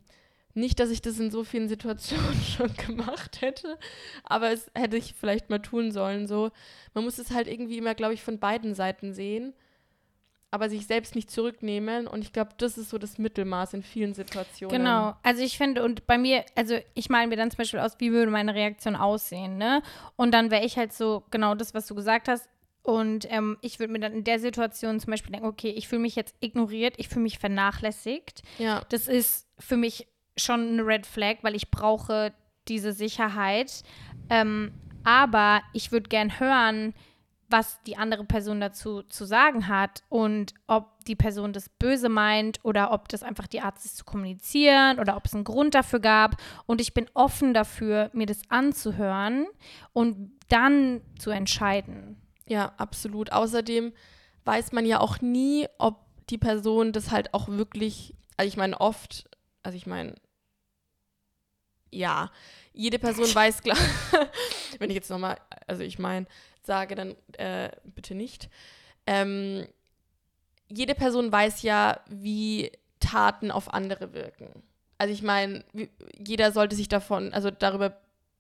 nicht, 0.54 0.80
dass 0.80 0.90
ich 0.90 1.02
das 1.02 1.20
in 1.20 1.32
so 1.32 1.44
vielen 1.44 1.68
Situationen 1.68 2.42
schon 2.58 2.74
gemacht 2.76 3.42
hätte, 3.42 3.78
aber 4.24 4.52
es 4.52 4.70
hätte 4.76 4.98
ich 4.98 5.14
vielleicht 5.14 5.50
mal 5.50 5.60
tun 5.60 5.92
sollen. 5.92 6.28
So, 6.28 6.52
man 6.94 7.04
muss 7.04 7.18
es 7.18 7.32
halt 7.32 7.48
irgendwie 7.48 7.78
immer, 7.78 7.96
glaube 7.96 8.14
ich, 8.14 8.24
von 8.24 8.40
beiden 8.40 8.74
Seiten 8.74 9.14
sehen, 9.14 9.54
aber 10.52 10.70
sich 10.70 10.88
selbst 10.88 11.16
nicht 11.16 11.30
zurücknehmen. 11.30 12.08
Und 12.08 12.24
ich 12.24 12.34
glaube, 12.34 12.52
das 12.58 12.78
ist 12.78 12.90
so 12.90 12.98
das 12.98 13.18
Mittelmaß 13.18 13.74
in 13.76 13.84
vielen 13.84 14.14
Situationen. 14.14 14.76
Genau. 14.76 15.16
Also 15.22 15.44
ich 15.44 15.58
finde, 15.58 15.84
und 15.84 16.08
bei 16.08 16.18
mir, 16.18 16.44
also 16.56 16.78
ich 16.96 17.10
male 17.10 17.28
mir 17.28 17.36
dann 17.36 17.52
zum 17.52 17.60
Beispiel 17.60 17.80
aus, 17.80 18.00
wie 18.00 18.12
würde 18.12 18.32
meine 18.32 18.56
Reaktion 18.56 18.96
aussehen, 18.96 19.58
ne? 19.58 19.84
Und 20.16 20.34
dann 20.34 20.50
wäre 20.50 20.66
ich 20.66 20.78
halt 20.78 20.94
so, 20.94 21.24
genau 21.30 21.54
das, 21.56 21.74
was 21.74 21.86
du 21.86 21.96
gesagt 21.96 22.28
hast, 22.28 22.50
und 22.82 23.32
ähm, 23.32 23.58
ich 23.62 23.80
würde 23.80 23.94
mir 23.94 24.00
dann 24.00 24.14
in 24.14 24.24
der 24.24 24.40
Situation 24.40 25.00
zum 25.00 25.12
Beispiel 25.12 25.32
denken, 25.32 25.48
okay, 25.48 25.70
ich 25.70 25.88
fühle 25.88 26.02
mich 26.02 26.16
jetzt 26.16 26.34
ignoriert, 26.40 26.96
ich 26.98 27.10
fühle 27.10 27.24
mich 27.24 27.38
vernachlässigt. 27.38 28.42
Ja. 28.58 28.82
Das 28.90 29.08
ist 29.08 29.48
für 29.60 29.78
mich 29.78 30.08
schon 30.40 30.68
eine 30.70 30.86
Red 30.86 31.06
Flag, 31.06 31.38
weil 31.42 31.56
ich 31.56 31.72
brauche 31.72 32.34
diese 32.68 32.94
Sicherheit. 32.94 33.84
Ähm, 34.30 34.72
aber 35.04 35.62
ich 35.74 35.92
würde 35.92 36.10
gern 36.10 36.40
hören, 36.40 36.94
was 37.50 37.82
die 37.84 37.98
andere 37.98 38.24
Person 38.26 38.62
dazu 38.62 39.02
zu 39.04 39.26
sagen 39.26 39.68
hat 39.68 40.04
und 40.10 40.54
ob 40.68 41.04
die 41.06 41.16
Person 41.16 41.52
das 41.52 41.68
böse 41.68 42.08
meint 42.08 42.60
oder 42.64 42.92
ob 42.92 43.10
das 43.10 43.24
einfach 43.24 43.48
die 43.48 43.62
Art 43.62 43.78
ist 43.84 43.98
zu 43.98 44.06
kommunizieren 44.06 45.00
oder 45.00 45.18
ob 45.18 45.26
es 45.26 45.34
einen 45.34 45.44
Grund 45.44 45.74
dafür 45.74 46.00
gab. 46.00 46.36
Und 46.68 46.80
ich 46.80 46.94
bin 46.94 47.08
offen 47.16 47.56
dafür, 47.56 48.12
mir 48.14 48.28
das 48.28 48.42
anzuhören 48.50 49.48
und 49.94 50.32
dann 50.50 51.02
zu 51.18 51.32
entscheiden. 51.32 52.22
Ja, 52.48 52.74
absolut. 52.78 53.32
Außerdem 53.32 53.94
weiß 54.46 54.72
man 54.72 54.86
ja 54.86 55.00
auch 55.00 55.22
nie, 55.22 55.68
ob 55.80 56.06
die 56.30 56.38
Person 56.38 56.92
das 56.92 57.10
halt 57.10 57.34
auch 57.34 57.48
wirklich, 57.48 58.16
also 58.38 58.48
ich 58.48 58.58
meine 58.58 58.80
oft, 58.80 59.28
also 59.64 59.76
ich 59.76 59.88
meine, 59.88 60.16
ja, 61.92 62.32
jede 62.74 63.00
Person 63.00 63.26
weiß 63.34 63.62
klar, 63.62 63.78
wenn 64.80 64.90
ich 64.90 64.96
jetzt 64.96 65.10
nochmal, 65.10 65.38
also 65.68 65.84
ich 65.84 66.00
meine, 66.00 66.26
sage, 66.62 66.96
dann 66.96 67.16
äh, 67.38 67.72
bitte 67.84 68.16
nicht. 68.16 68.50
Ähm, 69.08 69.68
jede 70.68 70.96
Person 70.96 71.32
weiß 71.32 71.64
ja, 71.64 72.00
wie 72.08 72.72
Taten 73.00 73.52
auf 73.52 73.74
andere 73.74 74.14
wirken. 74.14 74.64
Also 74.98 75.14
ich 75.14 75.24
meine, 75.24 75.64
jeder 76.18 76.52
sollte 76.52 76.76
sich 76.76 76.90
davon, 76.90 77.34
also 77.34 77.50
darüber 77.50 77.98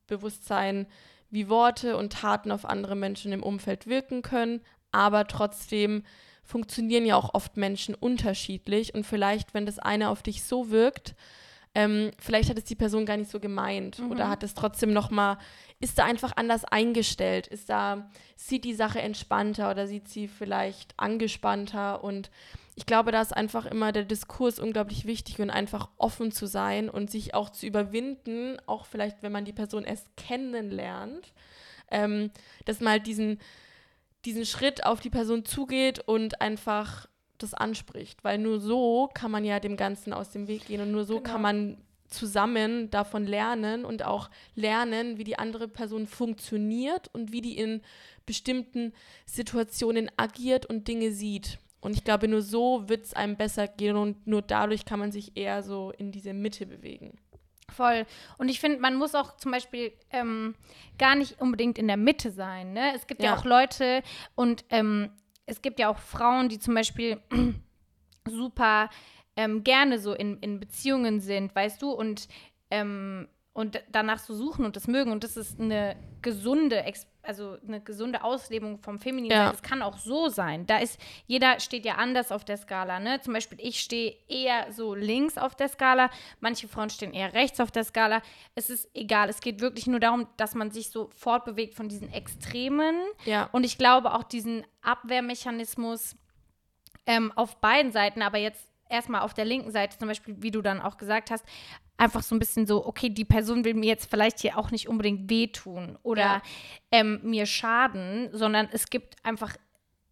bewusst 0.08 0.46
sein, 0.46 0.88
wie 1.30 1.50
Worte 1.50 1.96
und 1.96 2.14
Taten 2.14 2.52
auf 2.52 2.66
andere 2.66 2.96
Menschen 2.96 3.32
im 3.32 3.44
Umfeld 3.44 3.88
wirken 3.88 4.22
können, 4.22 4.62
aber 4.92 5.28
trotzdem 5.28 6.04
funktionieren 6.44 7.06
ja 7.06 7.16
auch 7.16 7.34
oft 7.34 7.58
Menschen 7.58 7.96
unterschiedlich 7.96 8.94
und 8.94 9.06
vielleicht, 9.06 9.54
wenn 9.54 9.66
das 9.66 9.80
eine 9.80 10.10
auf 10.10 10.24
dich 10.24 10.44
so 10.44 10.72
wirkt, 10.72 11.16
ähm, 11.76 12.12
vielleicht 12.18 12.50
hat 12.50 12.58
es 12.58 12.64
die 12.64 12.76
Person 12.76 13.06
gar 13.06 13.18
nicht 13.18 13.30
so 13.30 13.40
gemeint 13.40 14.00
mhm. 14.00 14.12
oder 14.12 14.30
hat 14.30 14.44
es 14.44 14.54
trotzdem 14.54 14.92
noch 14.92 15.12
mal, 15.12 15.38
ist 15.80 16.00
da 16.00 16.06
einfach 16.06 16.34
anders 16.36 16.66
eingestellt, 16.66 17.48
ist 17.48 17.70
da, 17.70 18.10
sieht 18.36 18.64
die 18.64 18.74
Sache 18.74 19.02
entspannter 19.02 19.70
oder 19.70 19.88
sieht 19.88 20.08
sie 20.08 20.28
vielleicht 20.28 20.94
angespannter 20.98 22.04
und 22.04 22.32
ich 22.80 22.86
glaube, 22.86 23.12
da 23.12 23.22
ist 23.22 23.36
einfach 23.36 23.66
immer 23.66 23.92
der 23.92 24.06
Diskurs 24.06 24.58
unglaublich 24.58 25.06
wichtig 25.06 25.42
und 25.42 25.50
einfach 25.50 25.90
offen 25.98 26.32
zu 26.32 26.46
sein 26.46 26.90
und 26.90 27.12
sich 27.12 27.34
auch 27.34 27.50
zu 27.50 27.66
überwinden, 27.66 28.58
auch 28.68 28.86
vielleicht, 28.86 29.22
wenn 29.22 29.34
man 29.34 29.44
die 29.44 29.52
Person 29.52 29.84
erst 29.84 30.16
kennenlernt, 30.16 31.34
ähm, 31.92 32.32
dass 32.64 32.80
man 32.80 32.94
halt 32.94 33.06
diesen, 33.06 33.38
diesen 34.24 34.46
Schritt 34.46 34.86
auf 34.86 35.02
die 35.02 35.10
Person 35.10 35.44
zugeht 35.44 36.00
und 36.00 36.40
einfach 36.40 37.09
das 37.44 37.54
anspricht. 37.54 38.24
Weil 38.24 38.38
nur 38.38 38.60
so 38.60 39.10
kann 39.14 39.32
man 39.32 39.44
ja 39.44 39.60
dem 39.60 39.78
Ganzen 39.78 40.14
aus 40.14 40.32
dem 40.32 40.48
Weg 40.48 40.68
gehen 40.68 40.82
und 40.82 40.92
nur 40.92 41.06
so 41.06 41.18
genau. 41.18 41.32
kann 41.32 41.42
man 41.42 41.78
zusammen 42.08 42.90
davon 42.90 43.26
lernen 43.26 43.86
und 43.86 44.04
auch 44.04 44.30
lernen, 44.56 45.18
wie 45.18 45.24
die 45.24 45.38
andere 45.38 45.68
Person 45.68 46.08
funktioniert 46.08 47.10
und 47.14 47.32
wie 47.32 47.42
die 47.42 47.58
in 47.58 47.82
bestimmten 48.26 48.94
Situationen 49.26 50.12
agiert 50.18 50.66
und 50.66 50.88
Dinge 50.88 51.12
sieht. 51.12 51.60
Und 51.82 51.96
ich 51.96 52.04
glaube, 52.04 52.28
nur 52.28 52.42
so 52.42 52.90
wird 52.90 53.06
es 53.06 53.14
einem 53.14 53.38
besser 53.38 53.68
gehen 53.68 53.96
und 53.96 54.28
nur 54.28 54.42
dadurch 54.42 54.86
kann 54.86 55.00
man 55.00 55.12
sich 55.12 55.38
eher 55.38 55.64
so 55.64 55.92
in 55.98 56.12
diese 56.12 56.34
Mitte 56.34 56.66
bewegen. 56.66 57.18
Voll. 57.70 58.06
Und 58.38 58.50
ich 58.50 58.60
finde, 58.60 58.80
man 58.80 58.96
muss 58.96 59.16
auch 59.16 59.38
zum 59.38 59.52
Beispiel 59.52 59.94
ähm, 60.12 60.56
gar 60.98 61.16
nicht 61.16 61.40
unbedingt 61.40 61.78
in 61.78 61.88
der 61.88 61.98
Mitte 61.98 62.32
sein. 62.32 62.74
Ne? 62.74 62.94
Es 62.96 63.08
gibt 63.08 63.24
ja, 63.24 63.32
ja 63.32 63.38
auch 63.38 63.46
Leute 63.46 64.04
und 64.36 64.66
ähm, 64.70 65.12
es 65.50 65.62
gibt 65.62 65.80
ja 65.80 65.90
auch 65.90 65.98
Frauen, 65.98 66.48
die 66.48 66.60
zum 66.60 66.76
Beispiel 66.76 67.20
super 68.28 68.90
ähm, 69.36 69.64
gerne 69.64 70.00
so 70.00 70.14
in, 70.14 70.38
in 70.40 70.60
Beziehungen 70.60 71.20
sind, 71.20 71.56
weißt 71.56 71.82
du, 71.82 71.92
und, 71.92 72.28
ähm, 72.70 73.28
und 73.60 73.84
danach 73.92 74.20
so 74.20 74.34
suchen 74.34 74.64
und 74.64 74.78
das 74.78 74.88
mögen. 74.88 75.12
Und 75.12 75.26
das 75.26 75.36
ist 75.36 75.60
eine 75.60 75.98
gesunde, 76.22 76.82
also 77.24 77.58
eine 77.68 77.82
gesunde 77.82 78.24
Auslebung 78.24 78.80
vom 78.80 79.00
Femininen. 79.00 79.38
Ja. 79.38 79.52
Das 79.52 79.62
kann 79.62 79.82
auch 79.82 79.98
so 79.98 80.30
sein. 80.30 80.66
Da 80.66 80.78
ist, 80.78 80.98
jeder 81.28 81.60
steht 81.60 81.84
ja 81.84 81.96
anders 81.96 82.32
auf 82.32 82.46
der 82.46 82.56
Skala, 82.56 83.02
ne? 83.02 83.20
Zum 83.20 83.34
Beispiel, 83.34 83.58
ich 83.60 83.82
stehe 83.82 84.16
eher 84.30 84.72
so 84.72 84.96
links 84.96 85.38
auf 85.38 85.56
der 85.56 85.68
Skala, 85.68 86.10
manche 86.40 86.70
Frauen 86.70 86.90
stehen 86.90 87.14
eher 87.14 87.34
rechts 87.34 87.60
auf 87.60 87.70
der 87.70 87.84
Skala. 87.84 88.22
Es 88.56 88.70
ist 88.70 88.88
egal. 88.94 89.28
Es 89.28 89.42
geht 89.42 89.60
wirklich 89.60 89.88
nur 89.88 90.00
darum, 90.00 90.28
dass 90.38 90.56
man 90.56 90.72
sich 90.72 90.90
so 90.90 91.10
fortbewegt 91.14 91.76
von 91.76 91.90
diesen 91.90 92.14
Extremen. 92.14 92.96
Ja. 93.26 93.50
Und 93.52 93.66
ich 93.66 93.78
glaube 93.78 94.14
auch 94.14 94.24
diesen 94.24 94.66
Abwehrmechanismus 94.84 96.16
ähm, 97.06 97.34
auf 97.36 97.58
beiden 97.58 97.92
Seiten, 97.92 98.22
aber 98.22 98.38
jetzt 98.38 98.69
erstmal 98.90 99.22
auf 99.22 99.34
der 99.34 99.46
linken 99.46 99.72
Seite, 99.72 99.98
zum 99.98 100.08
Beispiel, 100.08 100.36
wie 100.40 100.52
du 100.52 100.62
dann 100.62 100.82
auch 100.82 100.98
gesagt 100.98 101.32
hast, 101.32 101.46
einfach 101.98 102.24
so 102.24 102.36
ein 102.36 102.40
bisschen 102.40 102.66
so, 102.66 102.86
okay, 102.86 103.10
die 103.10 103.26
Person 103.26 103.64
will 103.64 103.74
mir 103.74 103.88
jetzt 103.88 104.10
vielleicht 104.10 104.40
hier 104.40 104.58
auch 104.58 104.72
nicht 104.72 104.88
unbedingt 104.88 105.30
wehtun 105.30 105.98
oder 106.04 106.22
ja. 106.22 106.42
ähm, 106.92 107.20
mir 107.24 107.46
schaden, 107.46 108.30
sondern 108.34 108.68
es 108.72 108.90
gibt 108.90 109.24
einfach 109.24 109.56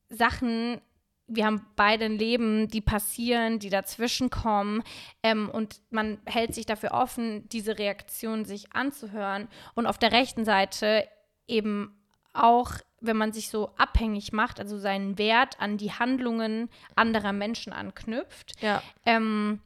Sachen, 0.09 0.81
wir 1.27 1.45
haben 1.45 1.65
beide 1.75 2.05
ein 2.05 2.17
Leben, 2.17 2.69
die 2.69 2.81
passieren, 2.81 3.59
die 3.59 3.69
dazwischen 3.69 4.29
kommen 4.29 4.83
ähm, 5.23 5.49
und 5.49 5.81
man 5.89 6.19
hält 6.25 6.53
sich 6.53 6.65
dafür 6.65 6.91
offen, 6.91 7.47
diese 7.49 7.77
Reaktion 7.77 8.45
sich 8.45 8.73
anzuhören 8.73 9.47
und 9.75 9.87
auf 9.87 9.97
der 9.97 10.11
rechten 10.11 10.45
Seite 10.45 11.07
eben 11.47 11.93
auch, 12.33 12.71
wenn 12.99 13.17
man 13.17 13.31
sich 13.31 13.49
so 13.49 13.73
abhängig 13.77 14.33
macht, 14.33 14.59
also 14.59 14.77
seinen 14.77 15.17
Wert 15.17 15.59
an 15.59 15.77
die 15.77 15.91
Handlungen 15.91 16.69
anderer 16.95 17.33
Menschen 17.33 17.73
anknüpft, 17.73 18.53
ja. 18.61 18.81
ähm, 19.05 19.61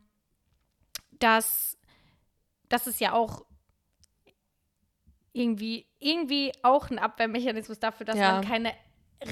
dass 1.20 1.78
das 2.68 2.88
ist 2.88 3.00
ja 3.00 3.14
auch 3.14 3.46
irgendwie, 5.34 5.86
irgendwie 6.00 6.52
auch 6.62 6.90
ein 6.90 7.00
Abwehrmechanismus 7.00 7.80
dafür, 7.80 8.06
dass 8.06 8.18
ja. 8.18 8.34
man 8.34 8.46
keine 8.46 8.74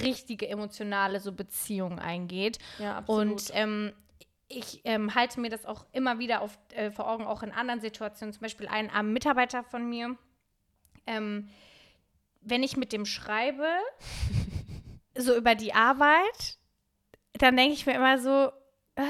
richtige 0.03 0.47
emotionale 0.47 1.19
so 1.19 1.31
Beziehung 1.31 1.99
eingeht. 1.99 2.59
Ja, 2.77 2.97
absolut. 2.97 3.31
Und 3.31 3.51
ähm, 3.53 3.93
ich 4.47 4.81
ähm, 4.83 5.13
halte 5.15 5.39
mir 5.39 5.49
das 5.49 5.65
auch 5.65 5.85
immer 5.91 6.19
wieder 6.19 6.41
auf, 6.41 6.57
äh, 6.73 6.91
vor 6.91 7.09
Augen, 7.09 7.25
auch 7.25 7.43
in 7.43 7.51
anderen 7.51 7.81
Situationen. 7.81 8.33
Zum 8.33 8.41
Beispiel 8.41 8.67
ein 8.67 8.89
armer 8.89 9.11
Mitarbeiter 9.11 9.63
von 9.63 9.87
mir. 9.87 10.15
Ähm, 11.05 11.49
wenn 12.41 12.63
ich 12.63 12.77
mit 12.77 12.93
dem 12.93 13.05
schreibe, 13.05 13.67
so 15.17 15.35
über 15.35 15.55
die 15.55 15.73
Arbeit, 15.73 16.57
dann 17.33 17.57
denke 17.57 17.73
ich 17.73 17.85
mir 17.85 17.95
immer 17.95 18.19
so, 18.19 18.51
äh, 18.95 19.03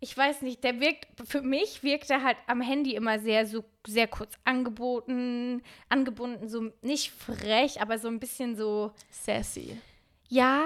ich 0.00 0.16
weiß 0.16 0.42
nicht, 0.42 0.64
der 0.64 0.80
wirkt, 0.80 1.06
für 1.28 1.42
mich 1.42 1.84
wirkt 1.84 2.10
er 2.10 2.24
halt 2.24 2.36
am 2.48 2.60
Handy 2.60 2.96
immer 2.96 3.20
sehr, 3.20 3.46
so, 3.46 3.64
sehr 3.86 4.08
kurz 4.08 4.34
angeboten, 4.44 5.62
angebunden, 5.88 6.48
so 6.48 6.72
nicht 6.82 7.12
frech, 7.12 7.80
aber 7.80 7.98
so 7.98 8.08
ein 8.08 8.18
bisschen 8.18 8.56
so. 8.56 8.92
Sassy. 9.10 9.80
Ja, 10.28 10.64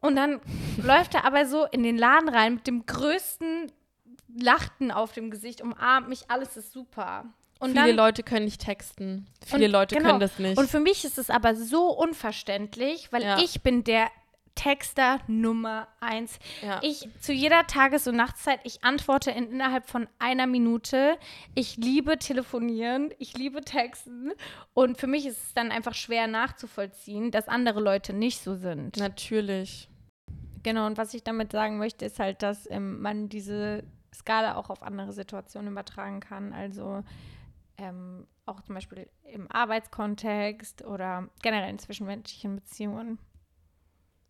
und 0.00 0.16
dann 0.16 0.40
läuft 0.82 1.14
er 1.14 1.24
aber 1.24 1.44
so 1.44 1.64
in 1.66 1.82
den 1.82 1.98
Laden 1.98 2.30
rein 2.30 2.54
mit 2.54 2.66
dem 2.66 2.86
größten 2.86 3.70
Lachten 4.40 4.90
auf 4.90 5.12
dem 5.12 5.30
Gesicht, 5.30 5.60
umarmt 5.60 6.08
mich, 6.08 6.30
alles 6.30 6.56
ist 6.56 6.72
super. 6.72 7.26
Und 7.58 7.72
Viele 7.72 7.88
dann, 7.88 7.96
Leute 7.96 8.22
können 8.22 8.44
nicht 8.44 8.60
texten. 8.60 9.26
Viele 9.44 9.66
Leute 9.66 9.96
genau. 9.96 10.08
können 10.08 10.20
das 10.20 10.38
nicht. 10.38 10.58
Und 10.58 10.70
für 10.70 10.80
mich 10.80 11.04
ist 11.04 11.18
es 11.18 11.28
aber 11.28 11.56
so 11.56 11.88
unverständlich, 11.88 13.12
weil 13.12 13.22
ja. 13.22 13.38
ich 13.38 13.62
bin 13.62 13.82
der 13.82 14.08
Texter 14.58 15.20
Nummer 15.28 15.86
eins. 16.00 16.38
Ja. 16.62 16.80
Ich 16.82 17.08
zu 17.20 17.32
jeder 17.32 17.68
Tages- 17.68 18.08
und 18.08 18.16
Nachtszeit, 18.16 18.58
ich 18.64 18.82
antworte 18.82 19.30
in, 19.30 19.52
innerhalb 19.52 19.88
von 19.88 20.08
einer 20.18 20.48
Minute. 20.48 21.16
Ich 21.54 21.76
liebe 21.76 22.18
telefonieren, 22.18 23.12
ich 23.18 23.38
liebe 23.38 23.60
Texten. 23.60 24.32
Und 24.74 24.98
für 24.98 25.06
mich 25.06 25.26
ist 25.26 25.38
es 25.44 25.54
dann 25.54 25.70
einfach 25.70 25.94
schwer 25.94 26.26
nachzuvollziehen, 26.26 27.30
dass 27.30 27.46
andere 27.46 27.78
Leute 27.80 28.12
nicht 28.12 28.42
so 28.42 28.56
sind. 28.56 28.96
Natürlich. 28.96 29.88
Genau, 30.64 30.86
und 30.86 30.98
was 30.98 31.14
ich 31.14 31.22
damit 31.22 31.52
sagen 31.52 31.78
möchte, 31.78 32.04
ist 32.04 32.18
halt, 32.18 32.42
dass 32.42 32.68
ähm, 32.68 33.00
man 33.00 33.28
diese 33.28 33.84
Skala 34.12 34.56
auch 34.56 34.70
auf 34.70 34.82
andere 34.82 35.12
Situationen 35.12 35.70
übertragen 35.70 36.18
kann. 36.18 36.52
Also 36.52 37.04
ähm, 37.78 38.26
auch 38.44 38.60
zum 38.60 38.74
Beispiel 38.74 39.08
im 39.24 39.50
Arbeitskontext 39.50 40.84
oder 40.84 41.28
generell 41.42 41.70
in 41.70 41.78
zwischenmenschlichen 41.78 42.56
Beziehungen. 42.56 43.18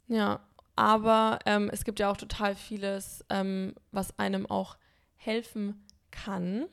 Ja, 0.06 0.40
aber 0.76 1.40
ähm, 1.44 1.70
es 1.72 1.84
gibt 1.84 1.98
ja 1.98 2.10
auch 2.10 2.16
total 2.16 2.54
vieles, 2.54 3.24
ähm, 3.30 3.74
was 3.90 4.18
einem 4.18 4.46
auch 4.46 4.76
helfen 5.16 5.84
kann. 6.10 6.66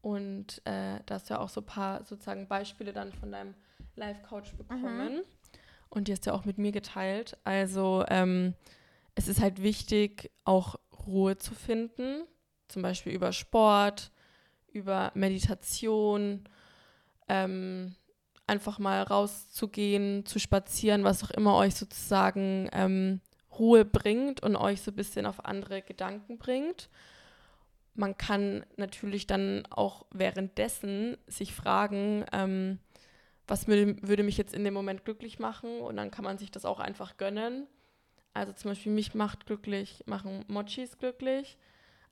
Und 0.00 0.60
äh, 0.66 1.00
da 1.06 1.14
hast 1.14 1.30
du 1.30 1.34
ja 1.34 1.40
auch 1.40 1.48
so 1.48 1.60
ein 1.60 1.66
paar 1.66 2.04
sozusagen 2.04 2.48
Beispiele 2.48 2.92
dann 2.92 3.12
von 3.12 3.32
deinem 3.32 3.54
Life-Coach 3.96 4.54
bekommen. 4.54 5.16
Mhm. 5.16 5.22
Und 5.88 6.08
die 6.08 6.12
hast 6.12 6.26
du 6.26 6.30
ja 6.30 6.36
auch 6.36 6.44
mit 6.44 6.58
mir 6.58 6.72
geteilt. 6.72 7.38
Also 7.44 8.04
ähm, 8.08 8.54
es 9.14 9.28
ist 9.28 9.40
halt 9.40 9.62
wichtig, 9.62 10.30
auch 10.44 10.76
Ruhe 11.06 11.38
zu 11.38 11.54
finden. 11.54 12.24
Zum 12.68 12.82
Beispiel 12.82 13.12
über 13.12 13.32
Sport, 13.32 14.10
über 14.74 15.10
Meditation, 15.14 16.44
ähm, 17.28 17.94
einfach 18.46 18.78
mal 18.78 19.02
rauszugehen, 19.02 20.26
zu 20.26 20.38
spazieren, 20.38 21.04
was 21.04 21.24
auch 21.24 21.30
immer 21.30 21.56
euch 21.56 21.74
sozusagen 21.74 22.68
ähm, 22.72 23.20
Ruhe 23.58 23.84
bringt 23.84 24.42
und 24.42 24.56
euch 24.56 24.82
so 24.82 24.90
ein 24.90 24.96
bisschen 24.96 25.26
auf 25.26 25.44
andere 25.44 25.82
Gedanken 25.82 26.38
bringt. 26.38 26.90
Man 27.94 28.18
kann 28.18 28.66
natürlich 28.76 29.26
dann 29.26 29.64
auch 29.70 30.04
währenddessen 30.10 31.16
sich 31.26 31.54
fragen, 31.54 32.24
ähm, 32.32 32.78
was 33.46 33.68
würde 33.68 34.22
mich 34.22 34.36
jetzt 34.36 34.54
in 34.54 34.64
dem 34.64 34.74
Moment 34.74 35.04
glücklich 35.04 35.38
machen 35.38 35.80
und 35.80 35.96
dann 35.96 36.10
kann 36.10 36.24
man 36.24 36.38
sich 36.38 36.50
das 36.50 36.64
auch 36.64 36.80
einfach 36.80 37.16
gönnen. 37.16 37.66
Also 38.32 38.52
zum 38.52 38.72
Beispiel 38.72 38.92
mich 38.92 39.14
macht 39.14 39.46
glücklich, 39.46 40.02
machen 40.06 40.44
Mochis 40.48 40.98
glücklich. 40.98 41.56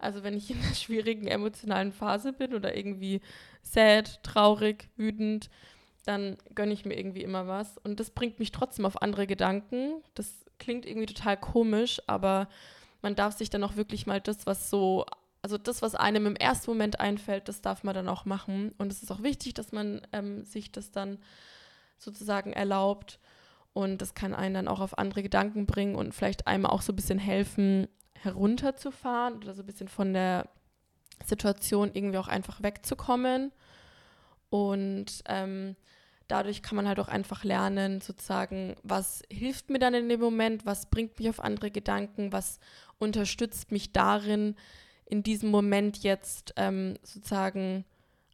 Also 0.02 0.22
wenn 0.22 0.36
ich 0.36 0.50
in 0.50 0.60
einer 0.62 0.74
schwierigen 0.74 1.26
emotionalen 1.26 1.92
Phase 1.92 2.32
bin 2.32 2.54
oder 2.54 2.76
irgendwie 2.76 3.20
sad, 3.62 4.22
traurig, 4.22 4.88
wütend, 4.96 5.48
dann 6.04 6.36
gönne 6.54 6.72
ich 6.72 6.84
mir 6.84 6.98
irgendwie 6.98 7.22
immer 7.22 7.46
was. 7.46 7.78
Und 7.78 8.00
das 8.00 8.10
bringt 8.10 8.38
mich 8.38 8.50
trotzdem 8.50 8.86
auf 8.86 9.00
andere 9.02 9.26
Gedanken. 9.26 10.02
Das 10.14 10.44
klingt 10.58 10.86
irgendwie 10.86 11.06
total 11.06 11.36
komisch, 11.36 12.00
aber 12.06 12.48
man 13.02 13.14
darf 13.14 13.36
sich 13.36 13.50
dann 13.50 13.64
auch 13.64 13.76
wirklich 13.76 14.06
mal 14.06 14.20
das, 14.20 14.46
was 14.46 14.70
so, 14.70 15.06
also 15.42 15.58
das, 15.58 15.82
was 15.82 15.94
einem 15.94 16.26
im 16.26 16.36
ersten 16.36 16.70
Moment 16.70 17.00
einfällt, 17.00 17.48
das 17.48 17.60
darf 17.60 17.84
man 17.84 17.94
dann 17.94 18.08
auch 18.08 18.24
machen. 18.24 18.74
Und 18.78 18.92
es 18.92 19.02
ist 19.02 19.10
auch 19.10 19.22
wichtig, 19.22 19.54
dass 19.54 19.72
man 19.72 20.02
ähm, 20.12 20.44
sich 20.44 20.72
das 20.72 20.90
dann 20.90 21.18
sozusagen 21.98 22.52
erlaubt. 22.52 23.18
Und 23.72 24.02
das 24.02 24.14
kann 24.14 24.34
einen 24.34 24.54
dann 24.54 24.68
auch 24.68 24.80
auf 24.80 24.98
andere 24.98 25.22
Gedanken 25.22 25.66
bringen 25.66 25.94
und 25.94 26.14
vielleicht 26.14 26.46
einem 26.46 26.66
auch 26.66 26.82
so 26.82 26.92
ein 26.92 26.96
bisschen 26.96 27.18
helfen, 27.18 27.88
herunterzufahren 28.22 29.36
oder 29.36 29.54
so 29.54 29.62
ein 29.62 29.66
bisschen 29.66 29.88
von 29.88 30.12
der 30.12 30.48
Situation 31.24 31.90
irgendwie 31.92 32.18
auch 32.18 32.28
einfach 32.28 32.62
wegzukommen. 32.62 33.52
Und 34.50 35.22
ähm, 35.26 35.76
dadurch 36.28 36.62
kann 36.62 36.76
man 36.76 36.86
halt 36.86 37.00
auch 37.00 37.08
einfach 37.08 37.44
lernen, 37.44 38.00
sozusagen, 38.00 38.76
was 38.82 39.22
hilft 39.30 39.70
mir 39.70 39.78
dann 39.78 39.94
in 39.94 40.08
dem 40.08 40.20
Moment, 40.20 40.66
was 40.66 40.86
bringt 40.86 41.18
mich 41.18 41.28
auf 41.28 41.40
andere 41.40 41.70
Gedanken, 41.70 42.32
was 42.32 42.58
unterstützt 42.98 43.72
mich 43.72 43.92
darin, 43.92 44.56
in 45.04 45.22
diesem 45.22 45.50
Moment 45.50 45.98
jetzt 46.02 46.54
ähm, 46.56 46.96
sozusagen 47.02 47.84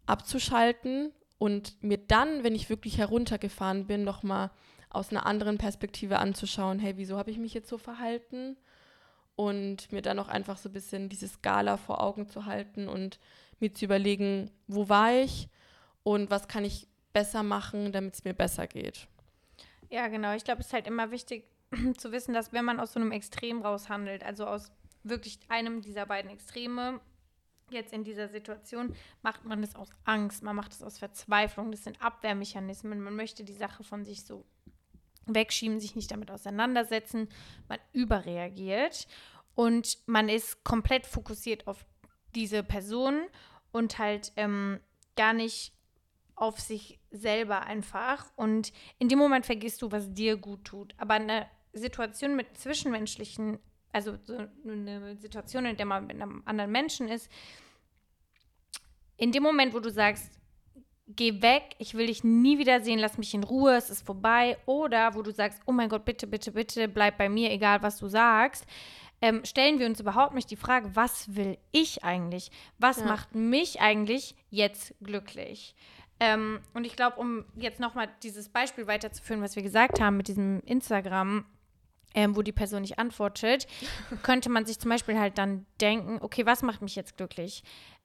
abzuschalten 0.07 1.12
und 1.38 1.83
mir 1.83 1.99
dann, 1.99 2.45
wenn 2.45 2.54
ich 2.54 2.71
wirklich 2.71 2.99
heruntergefahren 2.99 3.87
bin, 3.87 4.04
nochmal 4.04 4.50
aus 4.90 5.11
einer 5.11 5.26
anderen 5.26 5.59
Perspektive 5.59 6.18
anzuschauen, 6.18 6.78
hey, 6.78 6.97
wieso 6.97 7.16
habe 7.18 7.30
ich 7.30 7.38
mich 7.38 7.54
jetzt 7.54 7.68
so 7.68 7.78
verhalten? 7.78 8.57
Und 9.38 9.92
mir 9.92 10.02
dann 10.02 10.18
auch 10.18 10.26
einfach 10.26 10.57
so 10.57 10.68
ein 10.68 10.73
bisschen 10.73 11.09
diese 11.09 11.28
Skala 11.28 11.76
vor 11.76 12.02
Augen 12.02 12.28
zu 12.28 12.45
halten 12.45 12.88
und 12.88 13.21
mir 13.61 13.73
zu 13.73 13.85
überlegen, 13.85 14.50
wo 14.66 14.88
war 14.88 15.12
ich 15.12 15.49
und 16.02 16.28
was 16.28 16.49
kann 16.49 16.64
ich 16.64 16.88
besser 17.12 17.45
machen, 17.45 17.92
damit 17.92 18.14
es 18.14 18.25
mir 18.25 18.35
besser 18.35 18.66
geht. 18.66 19.07
Ja, 19.90 20.09
genau. 20.09 20.35
Ich 20.35 20.42
glaube, 20.42 20.61
es 20.61 20.66
ist 20.66 20.73
halt 20.73 20.88
immer 20.88 21.12
wichtig 21.12 21.45
zu 21.99 22.11
wissen, 22.11 22.35
dass 22.35 22.52
wenn 22.52 22.64
man 22.64 22.80
aus 22.80 22.92
so 22.95 22.99
einem 22.99 23.12
Extrem 23.12 23.62
raushandelt, 23.62 24.25
also 24.25 24.45
aus 24.45 24.73
wirklich 25.04 25.38
einem 25.49 25.83
dieser 25.83 26.07
beiden 26.07 26.33
Extreme, 26.33 27.00
jetzt 27.71 27.92
in 27.92 28.02
dieser 28.02 28.26
Situation, 28.26 28.92
macht 29.23 29.45
man 29.45 29.61
das 29.61 29.76
aus 29.76 29.90
Angst, 30.04 30.42
man 30.42 30.57
macht 30.57 30.73
es 30.73 30.83
aus 30.83 30.99
Verzweiflung, 30.99 31.71
das 31.71 31.85
sind 31.85 32.02
Abwehrmechanismen, 32.02 33.00
man 33.00 33.14
möchte 33.14 33.45
die 33.45 33.54
Sache 33.54 33.85
von 33.85 34.04
sich 34.04 34.25
so 34.25 34.45
wegschieben, 35.35 35.80
sich 35.80 35.97
nicht 35.97 36.11
damit 36.11 36.30
auseinandersetzen, 36.30 37.28
man 37.69 37.78
überreagiert 37.93 39.06
und 39.54 39.99
man 40.06 40.28
ist 40.28 40.64
komplett 40.64 41.06
fokussiert 41.06 41.67
auf 41.67 41.84
diese 42.34 42.62
Person 42.62 43.23
und 43.73 43.99
halt 43.99 44.32
ähm, 44.36 44.80
gar 45.17 45.32
nicht 45.32 45.73
auf 46.36 46.60
sich 46.60 47.00
selber 47.10 47.62
einfach. 47.62 48.26
Und 48.36 48.73
in 48.99 49.08
dem 49.08 49.19
Moment 49.19 49.47
vergisst 49.47 49.82
du, 49.82 49.91
was 49.91 50.12
dir 50.12 50.36
gut 50.36 50.64
tut. 50.64 50.95
Aber 50.99 51.14
eine 51.14 51.47
Situation 51.73 52.36
mit 52.36 52.56
zwischenmenschlichen, 52.56 53.58
also 53.93 54.17
so 54.25 54.38
eine 54.64 55.17
Situation, 55.17 55.67
in 55.67 55.76
der 55.76 55.86
man 55.86 56.06
mit 56.06 56.17
einem 56.17 56.43
anderen 56.45 56.71
Menschen 56.71 57.08
ist, 57.08 57.30
in 59.17 59.32
dem 59.32 59.43
Moment, 59.43 59.75
wo 59.75 59.80
du 59.80 59.91
sagst, 59.91 60.38
geh 61.08 61.40
weg, 61.42 61.75
ich 61.78 61.94
will 61.94 62.06
dich 62.06 62.25
nie 62.25 62.58
wiedersehen, 62.58 62.99
lass 62.99 63.18
mich 63.18 63.34
in 63.34 63.44
Ruhe, 63.44 63.75
es 63.76 63.90
ist 63.90 64.04
vorbei. 64.04 64.58
Oder 64.66 65.14
wo 65.14 65.23
du 65.23 65.32
sagst, 65.32 65.60
oh 65.66 65.73
mein 65.73 65.88
Gott, 65.88 66.04
bitte, 66.04 66.26
bitte, 66.26 66.52
bitte, 66.52 66.88
bleib 66.88 67.18
bei 67.18 67.28
mir, 67.28 67.50
egal 67.50 67.82
was 67.82 67.99
du 67.99 68.08
sagst. 68.08 68.66
Ähm, 69.21 69.44
stellen 69.44 69.78
wir 69.78 69.86
uns 69.86 70.00
überhaupt 70.00 70.34
nicht 70.34 70.50
die 70.50 70.56
Frage, 70.56 70.94
was 70.94 71.34
will 71.34 71.58
ich 71.73 72.04
eigentlich? 72.04 72.50
Was 72.78 73.00
ja. 73.00 73.06
macht 73.06 73.34
mich 73.34 73.80
eigentlich 73.80 74.36
jetzt 74.50 74.94
glücklich? 75.02 75.75
Ähm, 76.21 76.60
und 76.75 76.84
ich 76.84 76.94
glaube, 76.94 77.16
um 77.16 77.44
jetzt 77.56 77.80
nochmal 77.80 78.08
dieses 78.23 78.49
Beispiel 78.49 78.86
weiterzuführen, 78.86 79.42
was 79.42 79.56
wir 79.56 79.62
gesagt 79.62 80.00
haben 80.00 80.16
mit 80.16 80.28
diesem 80.28 80.60
Instagram, 80.66 81.44
ähm, 82.14 82.36
wo 82.36 82.42
die 82.42 82.52
Person 82.52 82.82
nicht 82.82 82.99
antwortet, 82.99 83.66
könnte 84.23 84.50
man 84.50 84.66
sich 84.66 84.78
zum 84.78 84.90
Beispiel 84.90 85.18
halt 85.18 85.38
dann 85.38 85.66
denken, 85.80 86.18
okay, 86.21 86.47
was 86.47 86.62
macht 86.62 86.82
mich 86.82 86.94
jetzt 86.97 87.16
glücklich? 87.16 87.62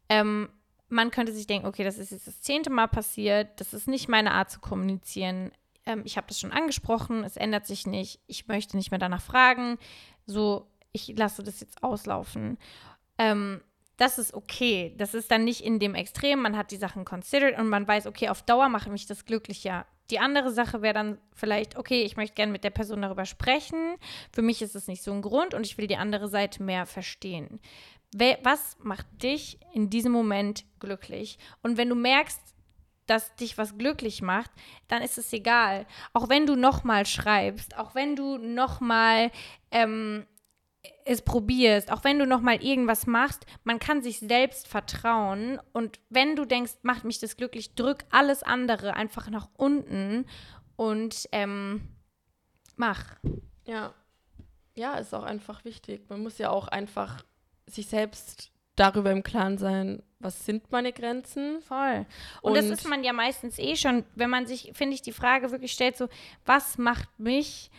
Ähm, 0.09 0.49
man 0.93 1.11
könnte 1.11 1.33
sich 1.33 1.47
denken, 1.47 1.67
okay, 1.67 1.83
das 1.83 1.97
ist 1.97 2.11
jetzt 2.11 2.27
das 2.27 2.41
zehnte 2.41 2.69
Mal 2.69 2.87
passiert, 2.87 3.59
das 3.59 3.73
ist 3.73 3.87
nicht 3.87 4.07
meine 4.07 4.31
Art 4.31 4.49
zu 4.49 4.59
kommunizieren. 4.59 5.51
Ähm, 5.85 6.03
ich 6.05 6.17
habe 6.17 6.27
das 6.27 6.39
schon 6.39 6.51
angesprochen, 6.51 7.23
es 7.23 7.35
ändert 7.35 7.65
sich 7.65 7.85
nicht, 7.87 8.19
ich 8.27 8.47
möchte 8.47 8.77
nicht 8.77 8.91
mehr 8.91 8.99
danach 8.99 9.21
fragen, 9.21 9.77
so, 10.25 10.67
ich 10.91 11.13
lasse 11.17 11.43
das 11.43 11.59
jetzt 11.59 11.83
auslaufen. 11.83 12.57
Ähm, 13.17 13.61
das 13.97 14.17
ist 14.17 14.33
okay. 14.33 14.93
Das 14.97 15.13
ist 15.13 15.29
dann 15.31 15.43
nicht 15.43 15.61
in 15.61 15.79
dem 15.79 15.95
Extrem. 15.95 16.41
Man 16.41 16.57
hat 16.57 16.71
die 16.71 16.77
Sachen 16.77 17.05
considered 17.05 17.57
und 17.57 17.69
man 17.69 17.87
weiß, 17.87 18.07
okay, 18.07 18.29
auf 18.29 18.41
Dauer 18.41 18.69
macht 18.69 18.89
mich 18.89 19.05
das 19.05 19.25
glücklicher. 19.25 19.85
Die 20.09 20.19
andere 20.19 20.51
Sache 20.51 20.81
wäre 20.81 20.93
dann 20.93 21.17
vielleicht, 21.33 21.77
okay, 21.77 22.03
ich 22.03 22.17
möchte 22.17 22.35
gerne 22.35 22.51
mit 22.51 22.63
der 22.63 22.71
Person 22.71 23.01
darüber 23.01 23.25
sprechen. 23.25 23.95
Für 24.31 24.41
mich 24.41 24.61
ist 24.61 24.75
es 24.75 24.87
nicht 24.87 25.03
so 25.03 25.11
ein 25.11 25.21
Grund 25.21 25.53
und 25.53 25.65
ich 25.65 25.77
will 25.77 25.87
die 25.87 25.95
andere 25.95 26.27
Seite 26.27 26.61
mehr 26.63 26.85
verstehen. 26.85 27.59
Was 28.13 28.77
macht 28.79 29.05
dich 29.21 29.59
in 29.73 29.89
diesem 29.89 30.11
Moment 30.11 30.65
glücklich? 30.79 31.37
Und 31.61 31.77
wenn 31.77 31.89
du 31.89 31.95
merkst, 31.95 32.41
dass 33.05 33.35
dich 33.35 33.57
was 33.57 33.77
glücklich 33.77 34.21
macht, 34.21 34.51
dann 34.87 35.01
ist 35.01 35.17
es 35.17 35.33
egal. 35.33 35.85
Auch 36.13 36.29
wenn 36.29 36.45
du 36.45 36.55
nochmal 36.55 37.05
schreibst, 37.05 37.77
auch 37.77 37.95
wenn 37.95 38.15
du 38.15 38.37
nochmal 38.37 39.31
ähm, 39.71 40.25
es 41.05 41.21
probierst, 41.21 41.91
auch 41.91 42.03
wenn 42.03 42.19
du 42.19 42.25
noch 42.25 42.41
mal 42.41 42.61
irgendwas 42.63 43.07
machst, 43.07 43.45
man 43.63 43.79
kann 43.79 44.01
sich 44.01 44.19
selbst 44.19 44.67
vertrauen 44.67 45.59
und 45.71 45.99
wenn 46.09 46.35
du 46.35 46.45
denkst, 46.45 46.73
macht 46.81 47.03
mich 47.03 47.19
das 47.19 47.37
glücklich, 47.37 47.75
drück 47.75 48.05
alles 48.09 48.43
andere 48.43 48.93
einfach 48.93 49.29
nach 49.29 49.49
unten 49.55 50.25
und 50.75 51.27
ähm, 51.31 51.89
mach. 52.75 53.17
Ja, 53.65 53.93
ja, 54.75 54.95
ist 54.95 55.13
auch 55.13 55.23
einfach 55.23 55.63
wichtig. 55.65 56.09
Man 56.09 56.23
muss 56.23 56.37
ja 56.37 56.49
auch 56.49 56.67
einfach 56.67 57.23
sich 57.67 57.87
selbst 57.87 58.51
darüber 58.75 59.11
im 59.11 59.23
Klaren 59.23 59.57
sein, 59.57 60.01
was 60.19 60.45
sind 60.45 60.71
meine 60.71 60.93
Grenzen. 60.93 61.61
Voll. 61.61 62.05
Und, 62.41 62.51
und 62.51 62.55
das 62.55 62.65
ist 62.65 62.87
man 62.87 63.03
ja 63.03 63.13
meistens 63.13 63.59
eh 63.59 63.75
schon, 63.75 64.03
wenn 64.15 64.29
man 64.29 64.47
sich, 64.47 64.71
finde 64.73 64.95
ich, 64.95 65.01
die 65.01 65.11
Frage 65.11 65.51
wirklich 65.51 65.73
stellt, 65.73 65.97
so, 65.97 66.07
was 66.45 66.77
macht 66.77 67.19
mich 67.19 67.69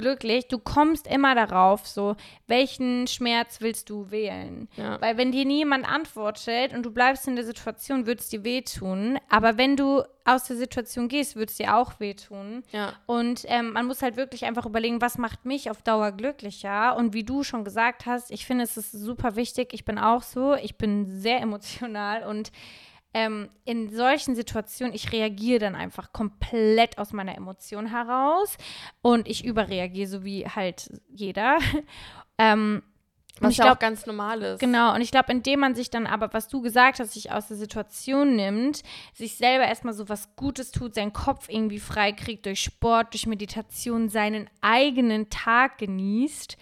glücklich, 0.00 0.48
du 0.48 0.58
kommst 0.58 1.06
immer 1.06 1.34
darauf, 1.34 1.86
so, 1.86 2.16
welchen 2.46 3.06
Schmerz 3.06 3.60
willst 3.60 3.90
du 3.90 4.10
wählen? 4.10 4.68
Ja. 4.76 5.00
Weil 5.00 5.16
wenn 5.16 5.32
dir 5.32 5.44
niemand 5.44 5.88
antwortet 5.88 6.72
und 6.72 6.84
du 6.84 6.90
bleibst 6.90 7.28
in 7.28 7.36
der 7.36 7.44
Situation, 7.44 8.06
wird 8.06 8.20
es 8.20 8.28
dir 8.28 8.44
wehtun. 8.44 9.18
Aber 9.28 9.58
wenn 9.58 9.76
du 9.76 10.02
aus 10.24 10.44
der 10.44 10.56
Situation 10.56 11.08
gehst, 11.08 11.36
wird 11.36 11.50
es 11.50 11.56
dir 11.56 11.76
auch 11.76 11.98
wehtun. 12.00 12.62
Ja. 12.72 12.92
Und 13.06 13.44
ähm, 13.46 13.72
man 13.72 13.86
muss 13.86 14.02
halt 14.02 14.16
wirklich 14.16 14.44
einfach 14.44 14.66
überlegen, 14.66 15.00
was 15.00 15.18
macht 15.18 15.44
mich 15.44 15.70
auf 15.70 15.82
Dauer 15.82 16.12
glücklicher? 16.12 16.96
Und 16.96 17.14
wie 17.14 17.24
du 17.24 17.42
schon 17.42 17.64
gesagt 17.64 18.06
hast, 18.06 18.30
ich 18.30 18.46
finde, 18.46 18.64
es 18.64 18.76
ist 18.76 18.92
super 18.92 19.36
wichtig. 19.36 19.72
Ich 19.72 19.84
bin 19.84 19.98
auch 19.98 20.22
so, 20.22 20.54
ich 20.54 20.76
bin 20.76 21.06
sehr 21.10 21.40
emotional 21.40 22.24
und 22.24 22.52
ähm, 23.12 23.50
in 23.64 23.90
solchen 23.90 24.34
Situationen, 24.34 24.94
ich 24.94 25.12
reagiere 25.12 25.58
dann 25.58 25.74
einfach 25.74 26.12
komplett 26.12 26.98
aus 26.98 27.12
meiner 27.12 27.36
Emotion 27.36 27.86
heraus 27.86 28.56
und 29.02 29.28
ich 29.28 29.44
überreagiere, 29.44 30.08
so 30.08 30.24
wie 30.24 30.46
halt 30.46 30.90
jeder. 31.08 31.58
ähm, 32.38 32.82
Was 33.40 33.56
ja 33.56 33.64
glaub, 33.64 33.76
auch 33.76 33.80
ganz 33.80 34.06
normal 34.06 34.42
ist. 34.42 34.60
Genau, 34.60 34.94
und 34.94 35.00
ich 35.00 35.10
glaube, 35.10 35.32
indem 35.32 35.60
man 35.60 35.74
sich 35.74 35.90
dann 35.90 36.06
aber, 36.06 36.32
was 36.32 36.48
du 36.48 36.60
gesagt 36.60 37.00
hast, 37.00 37.12
sich 37.12 37.32
aus 37.32 37.48
der 37.48 37.56
Situation 37.56 38.36
nimmt, 38.36 38.82
sich 39.12 39.36
selber 39.36 39.66
erstmal 39.66 39.94
so 39.94 40.08
was 40.08 40.36
Gutes 40.36 40.70
tut, 40.70 40.94
seinen 40.94 41.12
Kopf 41.12 41.48
irgendwie 41.48 41.80
frei 41.80 42.12
kriegt 42.12 42.46
durch 42.46 42.60
Sport, 42.60 43.12
durch 43.12 43.26
Meditation, 43.26 44.08
seinen 44.08 44.48
eigenen 44.60 45.30
Tag 45.30 45.78
genießt, 45.78 46.56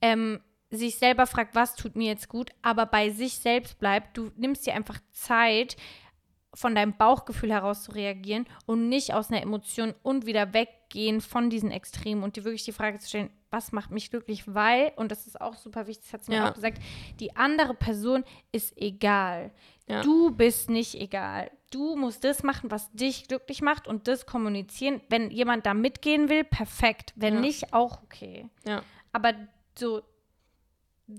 ähm, 0.00 0.40
sich 0.70 0.98
selber 0.98 1.26
fragt, 1.26 1.54
was 1.54 1.74
tut 1.74 1.96
mir 1.96 2.08
jetzt 2.08 2.28
gut, 2.28 2.50
aber 2.62 2.86
bei 2.86 3.10
sich 3.10 3.34
selbst 3.34 3.78
bleibt, 3.78 4.16
du 4.16 4.30
nimmst 4.36 4.66
dir 4.66 4.74
einfach 4.74 5.00
Zeit, 5.12 5.76
von 6.54 6.74
deinem 6.74 6.96
Bauchgefühl 6.96 7.52
heraus 7.52 7.84
zu 7.84 7.92
reagieren 7.92 8.46
und 8.66 8.88
nicht 8.88 9.14
aus 9.14 9.30
einer 9.30 9.42
Emotion 9.42 9.94
und 10.02 10.26
wieder 10.26 10.54
weggehen 10.54 11.20
von 11.20 11.50
diesen 11.50 11.70
Extremen 11.70 12.22
und 12.22 12.36
dir 12.36 12.44
wirklich 12.44 12.64
die 12.64 12.72
Frage 12.72 12.98
zu 12.98 13.08
stellen, 13.08 13.30
was 13.50 13.72
macht 13.72 13.90
mich 13.90 14.10
glücklich, 14.10 14.42
weil, 14.46 14.92
und 14.96 15.10
das 15.12 15.26
ist 15.26 15.40
auch 15.40 15.54
super 15.54 15.86
wichtig, 15.86 16.04
das 16.06 16.12
hat 16.14 16.24
sie 16.24 16.32
mir 16.32 16.38
ja. 16.38 16.50
auch 16.50 16.54
gesagt, 16.54 16.82
die 17.20 17.36
andere 17.36 17.74
Person 17.74 18.24
ist 18.50 18.76
egal. 18.76 19.52
Ja. 19.86 20.02
Du 20.02 20.30
bist 20.30 20.68
nicht 20.68 20.94
egal. 20.96 21.50
Du 21.70 21.96
musst 21.96 22.24
das 22.24 22.42
machen, 22.42 22.70
was 22.70 22.90
dich 22.92 23.28
glücklich 23.28 23.62
macht 23.62 23.86
und 23.86 24.08
das 24.08 24.26
kommunizieren. 24.26 25.00
Wenn 25.08 25.30
jemand 25.30 25.64
da 25.64 25.74
mitgehen 25.74 26.28
will, 26.28 26.44
perfekt. 26.44 27.12
Wenn 27.16 27.34
ja. 27.34 27.40
nicht, 27.40 27.72
auch 27.72 28.02
okay. 28.02 28.48
Aber 29.12 29.32
so 29.78 30.02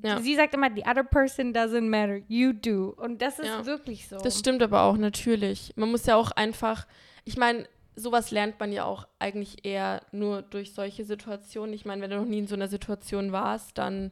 ja. 0.04 0.21
Sie 0.21 0.36
sagt 0.36 0.54
immer, 0.54 0.69
the 0.73 0.84
other 0.84 1.04
person 1.04 1.54
doesn't 1.54 1.89
matter, 1.89 2.21
you 2.28 2.54
do. 2.54 2.93
Und 2.97 3.21
das 3.21 3.39
ist 3.39 3.47
ja. 3.47 3.65
wirklich 3.65 4.08
so. 4.08 4.17
Das 4.17 4.38
stimmt 4.38 4.62
aber 4.62 4.84
auch, 4.84 4.97
natürlich. 4.97 5.73
Man 5.75 5.89
muss 5.89 6.06
ja 6.06 6.15
auch 6.15 6.32
einfach, 6.32 6.86
ich 7.25 7.38
meine, 7.38 7.67
sowas 7.95 8.32
lernt 8.32 8.60
man 8.60 8.71
ja 8.71 8.86
auch 8.86 9.08
eigentlich 9.17 9.65
eher 9.65 10.02
nur 10.12 10.41
durch 10.41 10.73
solche 10.73 11.04
Situationen. 11.04 11.73
Ich 11.73 11.86
meine, 11.86 12.02
wenn 12.02 12.12
du 12.12 12.17
noch 12.17 12.25
nie 12.25 12.39
in 12.39 12.47
so 12.47 12.56
einer 12.56 12.67
Situation 12.67 13.32
warst, 13.32 13.78
dann 13.78 14.12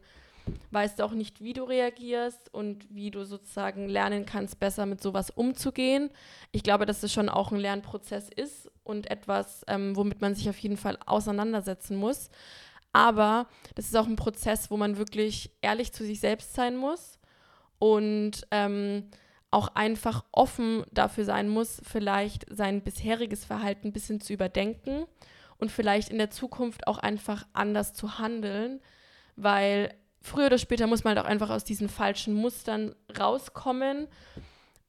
weißt 0.72 1.00
du 1.00 1.04
auch 1.04 1.12
nicht, 1.12 1.42
wie 1.42 1.54
du 1.54 1.63
reagierst 1.63 2.54
und 2.54 2.86
wie 2.90 3.12
du 3.12 3.26
sozusagen 3.26 3.88
lernen 3.90 4.26
kannst, 4.26 4.60
besser 4.60 4.86
mit 4.86 5.02
sowas 5.02 5.30
umzugehen. 5.30 6.10
Ich 6.52 6.63
glaube, 6.63 6.86
dass 6.86 7.04
es 7.04 7.13
schon 7.13 7.30
auch 7.30 7.52
ein 7.52 7.60
Lernprozess 7.60 8.30
ist 8.30 8.72
und 8.84 9.10
etwas, 9.12 9.63
ähm, 9.68 9.96
womit 9.96 10.22
man 10.22 10.36
sich 10.36 10.50
auf 10.50 10.58
jeden 10.60 10.78
Fall 10.78 10.98
auseinandersetzen 11.06 11.98
muss. 11.98 12.30
Aber 12.98 13.46
das 13.76 13.86
ist 13.86 13.96
auch 13.96 14.08
ein 14.08 14.16
Prozess, 14.16 14.72
wo 14.72 14.78
man 14.78 14.98
wirklich 14.98 15.52
ehrlich 15.62 15.94
zu 15.94 16.04
sich 16.04 16.20
selbst 16.20 16.56
sein 16.56 16.76
muss 16.76 17.20
und 17.78 18.48
ähm, 18.50 19.12
auch 19.52 19.68
einfach 19.76 20.26
offen 20.32 20.84
dafür 20.92 21.24
sein 21.24 21.48
muss, 21.48 21.80
vielleicht 21.84 22.48
sein 22.50 22.82
bisheriges 22.82 23.46
Verhalten 23.46 23.90
ein 23.90 23.94
bisschen 23.94 24.20
zu 24.20 24.34
überdenken 24.34 25.06
und 25.60 25.72
vielleicht 25.72 26.10
in 26.10 26.18
der 26.18 26.32
Zukunft 26.32 26.88
auch 26.88 26.98
einfach 26.98 27.46
anders 27.54 27.94
zu 27.94 28.18
handeln, 28.18 28.82
weil 29.36 29.94
früher 30.20 30.48
oder 30.48 30.58
später 30.58 30.88
muss 30.88 31.04
man 31.04 31.16
halt 31.16 31.24
auch 31.24 31.30
einfach 31.30 31.52
aus 31.52 31.64
diesen 31.64 31.90
falschen 31.90 32.34
Mustern 32.34 32.96
rauskommen 33.16 34.08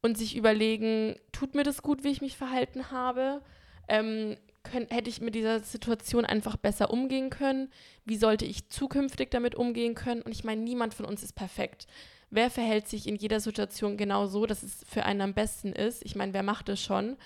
und 0.01 0.17
sich 0.17 0.35
überlegen, 0.35 1.15
tut 1.31 1.53
mir 1.53 1.63
das 1.63 1.83
gut, 1.83 2.03
wie 2.03 2.09
ich 2.09 2.21
mich 2.21 2.37
verhalten 2.37 2.89
habe? 2.89 3.43
Ähm, 3.87 4.35
können, 4.69 4.87
hätte 4.89 5.09
ich 5.09 5.21
mit 5.21 5.35
dieser 5.35 5.59
Situation 5.59 6.25
einfach 6.25 6.55
besser 6.55 6.91
umgehen 6.91 7.29
können? 7.29 7.71
Wie 8.05 8.17
sollte 8.17 8.45
ich 8.45 8.69
zukünftig 8.69 9.31
damit 9.31 9.55
umgehen 9.55 9.95
können? 9.95 10.21
Und 10.21 10.31
ich 10.31 10.43
meine, 10.43 10.61
niemand 10.61 10.93
von 10.93 11.05
uns 11.05 11.23
ist 11.23 11.33
perfekt. 11.33 11.87
Wer 12.29 12.49
verhält 12.51 12.87
sich 12.87 13.07
in 13.07 13.15
jeder 13.15 13.39
Situation 13.39 13.97
genau 13.97 14.27
so, 14.27 14.45
dass 14.45 14.63
es 14.63 14.83
für 14.87 15.03
einen 15.03 15.21
am 15.21 15.33
besten 15.33 15.73
ist? 15.73 16.05
Ich 16.05 16.15
meine, 16.15 16.33
wer 16.33 16.43
macht 16.43 16.69
es 16.69 16.81
schon? 16.81 17.17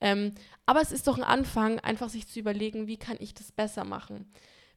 Ähm, 0.00 0.34
aber 0.66 0.80
es 0.80 0.92
ist 0.92 1.06
doch 1.06 1.16
ein 1.16 1.24
Anfang, 1.24 1.78
einfach 1.80 2.08
sich 2.08 2.26
zu 2.28 2.38
überlegen, 2.38 2.86
wie 2.86 2.98
kann 2.98 3.16
ich 3.20 3.34
das 3.34 3.52
besser 3.52 3.84
machen? 3.84 4.30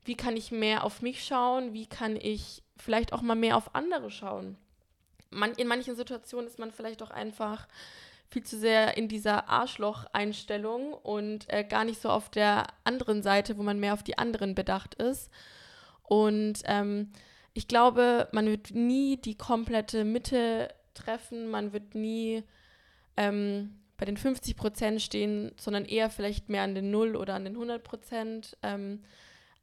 Wie 0.05 0.15
kann 0.15 0.37
ich 0.37 0.51
mehr 0.51 0.83
auf 0.83 1.01
mich 1.01 1.25
schauen? 1.25 1.73
Wie 1.73 1.87
kann 1.87 2.15
ich 2.15 2.63
vielleicht 2.77 3.11
auch 3.11 3.21
mal 3.21 3.35
mehr 3.35 3.57
auf 3.57 3.75
andere 3.75 4.11
schauen? 4.11 4.57
Man, 5.31 5.51
in 5.53 5.67
manchen 5.67 5.95
Situationen 5.95 6.47
ist 6.47 6.59
man 6.59 6.71
vielleicht 6.71 7.01
auch 7.01 7.09
einfach 7.09 7.67
viel 8.29 8.43
zu 8.43 8.57
sehr 8.57 8.97
in 8.97 9.07
dieser 9.07 9.49
Arschloch-Einstellung 9.49 10.93
und 10.93 11.51
äh, 11.51 11.63
gar 11.63 11.85
nicht 11.85 12.01
so 12.01 12.09
auf 12.09 12.29
der 12.29 12.67
anderen 12.83 13.23
Seite, 13.23 13.57
wo 13.57 13.63
man 13.63 13.79
mehr 13.79 13.93
auf 13.93 14.03
die 14.03 14.17
anderen 14.17 14.55
bedacht 14.55 14.95
ist. 14.95 15.29
Und 16.03 16.59
ähm, 16.65 17.11
ich 17.53 17.67
glaube, 17.67 18.27
man 18.31 18.47
wird 18.47 18.71
nie 18.71 19.17
die 19.17 19.37
komplette 19.37 20.03
Mitte 20.03 20.73
treffen, 20.93 21.47
man 21.47 21.73
wird 21.73 21.95
nie 21.95 22.43
ähm, 23.17 23.79
bei 23.97 24.05
den 24.05 24.17
50 24.17 24.57
Prozent 24.57 25.01
stehen, 25.01 25.51
sondern 25.57 25.85
eher 25.85 26.09
vielleicht 26.09 26.49
mehr 26.49 26.63
an 26.63 26.75
den 26.75 26.91
0 26.91 27.15
oder 27.15 27.35
an 27.35 27.45
den 27.45 27.53
100 27.53 27.83
Prozent. 27.83 28.57
Ähm, 28.61 29.03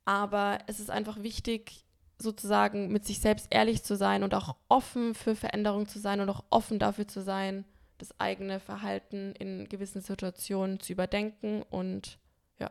aber 0.04 0.58
es 0.66 0.80
ist 0.80 0.90
einfach 0.90 1.22
wichtig, 1.22 1.84
sozusagen 2.18 2.90
mit 2.90 3.04
sich 3.04 3.20
selbst 3.20 3.48
ehrlich 3.50 3.82
zu 3.82 3.96
sein 3.96 4.22
und 4.22 4.34
auch 4.34 4.56
offen 4.68 5.14
für 5.14 5.34
Veränderung 5.34 5.86
zu 5.86 5.98
sein 5.98 6.20
und 6.20 6.30
auch 6.30 6.44
offen 6.50 6.78
dafür 6.78 7.06
zu 7.06 7.20
sein, 7.20 7.64
das 8.02 8.18
eigene 8.18 8.58
Verhalten 8.58 9.32
in 9.38 9.68
gewissen 9.68 10.00
Situationen 10.02 10.80
zu 10.80 10.92
überdenken 10.92 11.62
und 11.70 12.18
ja. 12.58 12.70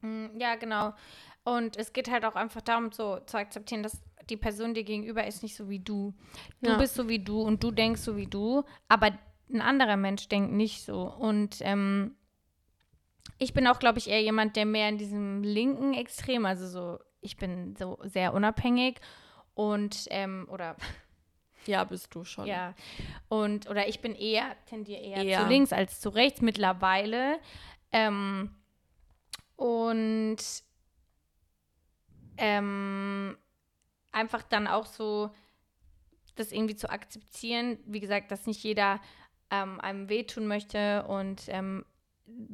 Mm, 0.00 0.38
ja, 0.38 0.56
genau. 0.56 0.92
Und 1.44 1.76
es 1.76 1.92
geht 1.92 2.10
halt 2.10 2.24
auch 2.24 2.34
einfach 2.34 2.60
darum, 2.60 2.90
so 2.90 3.20
zu 3.20 3.36
akzeptieren, 3.36 3.84
dass 3.84 4.02
die 4.28 4.36
Person 4.36 4.74
dir 4.74 4.82
gegenüber 4.82 5.24
ist 5.24 5.44
nicht 5.44 5.54
so 5.54 5.68
wie 5.68 5.78
du. 5.78 6.14
Du 6.62 6.70
ja. 6.70 6.78
bist 6.78 6.94
so 6.94 7.08
wie 7.08 7.20
du 7.20 7.40
und 7.40 7.62
du 7.62 7.70
denkst 7.70 8.00
so 8.00 8.16
wie 8.16 8.26
du, 8.26 8.64
aber 8.88 9.12
ein 9.52 9.60
anderer 9.60 9.96
Mensch 9.96 10.28
denkt 10.28 10.52
nicht 10.52 10.84
so. 10.84 11.02
Und 11.02 11.58
ähm, 11.60 12.16
ich 13.38 13.54
bin 13.54 13.68
auch, 13.68 13.78
glaube 13.78 13.98
ich, 13.98 14.08
eher 14.08 14.22
jemand, 14.22 14.56
der 14.56 14.66
mehr 14.66 14.88
in 14.88 14.98
diesem 14.98 15.44
linken 15.44 15.94
Extrem, 15.94 16.44
also 16.44 16.66
so, 16.66 16.98
ich 17.20 17.36
bin 17.36 17.76
so 17.76 17.98
sehr 18.02 18.34
unabhängig 18.34 19.00
und, 19.54 20.06
ähm, 20.10 20.48
oder 20.50 20.76
ja, 21.66 21.84
bist 21.84 22.14
du 22.14 22.24
schon. 22.24 22.46
Ja. 22.46 22.74
Und, 23.28 23.68
oder 23.68 23.88
ich 23.88 24.00
bin 24.00 24.14
eher, 24.14 24.56
tendiere 24.66 25.00
eher, 25.00 25.24
eher. 25.24 25.42
zu 25.42 25.48
links 25.48 25.72
als 25.72 26.00
zu 26.00 26.08
rechts 26.10 26.40
mittlerweile. 26.40 27.38
Ähm, 27.92 28.54
und 29.56 30.38
ähm, 32.38 33.36
einfach 34.12 34.42
dann 34.42 34.66
auch 34.66 34.86
so 34.86 35.30
das 36.36 36.52
irgendwie 36.52 36.76
zu 36.76 36.90
akzeptieren. 36.90 37.78
Wie 37.86 38.00
gesagt, 38.00 38.30
dass 38.30 38.46
nicht 38.46 38.62
jeder 38.62 39.00
ähm, 39.50 39.80
einem 39.80 40.08
wehtun 40.08 40.46
möchte 40.46 41.04
und 41.06 41.42
ähm, 41.48 41.84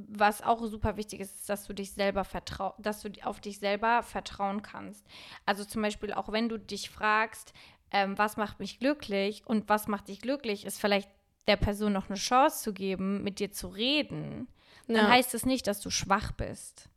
was 0.08 0.42
auch 0.42 0.64
super 0.64 0.96
wichtig 0.96 1.20
ist, 1.20 1.34
ist, 1.34 1.48
dass 1.50 1.66
du 1.66 1.74
dich 1.74 1.92
selber 1.92 2.24
vertrau 2.24 2.74
dass 2.78 3.02
du 3.02 3.10
auf 3.22 3.40
dich 3.40 3.58
selber 3.58 4.02
vertrauen 4.02 4.62
kannst. 4.62 5.06
Also 5.44 5.64
zum 5.64 5.82
Beispiel 5.82 6.12
auch 6.12 6.32
wenn 6.32 6.48
du 6.48 6.58
dich 6.58 6.90
fragst, 6.90 7.52
ähm, 7.90 8.18
was 8.18 8.36
macht 8.36 8.60
mich 8.60 8.78
glücklich 8.78 9.42
und 9.46 9.68
was 9.68 9.88
macht 9.88 10.08
dich 10.08 10.20
glücklich, 10.20 10.64
ist 10.64 10.80
vielleicht 10.80 11.10
der 11.46 11.56
Person 11.56 11.92
noch 11.92 12.08
eine 12.08 12.18
Chance 12.18 12.62
zu 12.62 12.72
geben, 12.72 13.22
mit 13.22 13.38
dir 13.38 13.52
zu 13.52 13.68
reden, 13.68 14.48
dann 14.88 14.96
ja. 14.96 15.08
heißt 15.08 15.34
es 15.34 15.46
nicht, 15.46 15.66
dass 15.66 15.80
du 15.80 15.90
schwach 15.90 16.32
bist. 16.32 16.88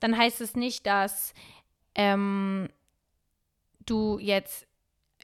Dann 0.00 0.16
heißt 0.16 0.40
es 0.40 0.54
nicht, 0.54 0.86
dass 0.86 1.34
ähm, 1.94 2.68
du 3.86 4.18
jetzt 4.18 4.67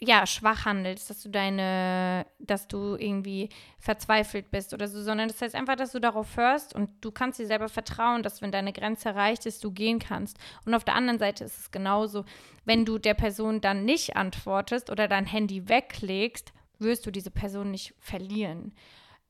ja, 0.07 0.27
schwach 0.27 0.65
handelst, 0.65 1.11
dass 1.11 1.23
du 1.23 1.29
deine, 1.29 2.27
dass 2.39 2.69
du 2.69 2.97
irgendwie 2.97 3.49
verzweifelt 3.79 4.51
bist 4.51 4.75
oder 4.75 4.89
so, 4.89 5.03
sondern 5.03 5.29
das 5.29 5.41
heißt 5.41 5.55
einfach, 5.55 5.77
dass 5.77 5.93
du 5.93 6.01
darauf 6.01 6.37
hörst 6.37 6.75
und 6.75 6.91
du 7.01 7.11
kannst 7.11 7.39
dir 7.39 7.47
selber 7.47 7.69
vertrauen, 7.69 8.23
dass 8.23 8.43
wenn 8.43 8.53
deine 8.53 8.73
Grenze 8.73 9.11
erreicht 9.11 9.47
ist, 9.47 9.65
du 9.65 9.71
gehen 9.71 9.99
kannst. 9.99 10.39
Und 10.65 10.75
auf 10.75 10.85
der 10.85 10.95
anderen 10.95 11.19
Seite 11.19 11.45
ist 11.45 11.59
es 11.59 11.71
genauso, 11.71 12.25
wenn 12.65 12.85
du 12.85 12.99
der 12.99 13.15
Person 13.15 13.61
dann 13.61 13.85
nicht 13.85 14.17
antwortest 14.17 14.91
oder 14.91 15.09
dein 15.09 15.27
Handy 15.27 15.69
weglegst, 15.69 16.53
wirst 16.79 17.07
du 17.07 17.11
diese 17.11 17.31
Person 17.31 17.71
nicht 17.71 17.95
verlieren. 17.99 18.75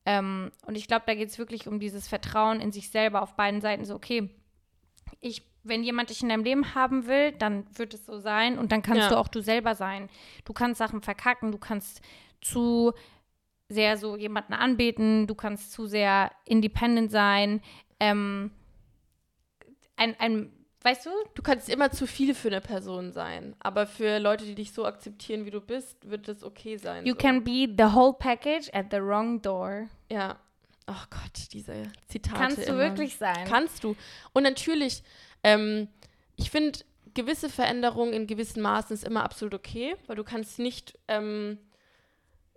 Ähm, 0.05 0.51
und 0.65 0.75
ich 0.75 0.87
glaube, 0.87 1.03
da 1.07 1.15
geht 1.15 1.29
es 1.29 1.39
wirklich 1.39 1.67
um 1.67 1.79
dieses 1.79 2.07
Vertrauen 2.07 2.59
in 2.59 2.71
sich 2.71 2.89
selber 2.89 3.21
auf 3.21 3.35
beiden 3.35 3.61
Seiten. 3.61 3.85
So, 3.85 3.95
okay, 3.95 4.29
ich 5.19 5.43
wenn 5.67 5.83
jemand 5.83 6.09
dich 6.09 6.21
in 6.21 6.29
deinem 6.29 6.43
Leben 6.43 6.75
haben 6.75 7.07
will, 7.07 7.31
dann 7.33 7.65
wird 7.77 7.93
es 7.93 8.05
so 8.05 8.19
sein 8.19 8.57
und 8.57 8.71
dann 8.71 8.81
kannst 8.81 9.01
ja. 9.01 9.09
du 9.09 9.17
auch 9.17 9.27
du 9.27 9.41
selber 9.41 9.75
sein. 9.75 10.09
Du 10.45 10.53
kannst 10.53 10.77
Sachen 10.77 11.01
verkacken, 11.01 11.51
du 11.51 11.57
kannst 11.57 12.01
zu 12.41 12.93
sehr 13.67 13.97
so 13.97 14.15
jemanden 14.15 14.53
anbeten, 14.53 15.27
du 15.27 15.35
kannst 15.35 15.71
zu 15.71 15.87
sehr 15.87 16.31
independent 16.45 17.11
sein. 17.11 17.61
Ähm, 17.99 18.51
ein, 19.95 20.15
ein, 20.19 20.51
weißt 20.81 21.07
du? 21.07 21.09
Du 21.33 21.41
kannst 21.41 21.69
immer 21.69 21.91
zu 21.91 22.05
viel 22.05 22.35
für 22.35 22.49
eine 22.49 22.61
Person 22.61 23.11
sein, 23.11 23.55
aber 23.59 23.87
für 23.87 24.19
Leute, 24.19 24.45
die 24.45 24.55
dich 24.55 24.71
so 24.71 24.85
akzeptieren, 24.85 25.45
wie 25.45 25.51
du 25.51 25.61
bist, 25.61 26.09
wird 26.09 26.27
es 26.27 26.43
okay 26.43 26.77
sein. 26.77 27.05
You 27.05 27.13
so. 27.13 27.17
can 27.17 27.43
be 27.43 27.67
the 27.77 27.95
whole 27.95 28.13
package 28.13 28.69
at 28.73 28.87
the 28.91 29.01
wrong 29.01 29.41
door. 29.41 29.87
Ja. 30.11 30.37
Oh 30.87 31.05
Gott, 31.09 31.51
diese 31.51 31.83
Zitate. 32.07 32.37
Kannst 32.37 32.57
du 32.59 32.63
immer. 32.63 32.77
wirklich 32.77 33.17
sein. 33.17 33.47
Kannst 33.47 33.83
du. 33.83 33.95
Und 34.33 34.43
natürlich, 34.43 35.01
ähm, 35.45 35.87
ich 36.35 36.49
finde, 36.49 36.79
gewisse 37.13 37.49
Veränderungen 37.49 38.13
in 38.13 38.27
gewissen 38.27 38.61
Maßen 38.61 38.93
ist 38.93 39.05
immer 39.05 39.23
absolut 39.23 39.53
okay, 39.53 39.95
weil 40.07 40.15
du 40.15 40.23
kannst 40.23 40.57
nicht 40.57 40.97
ähm, 41.07 41.59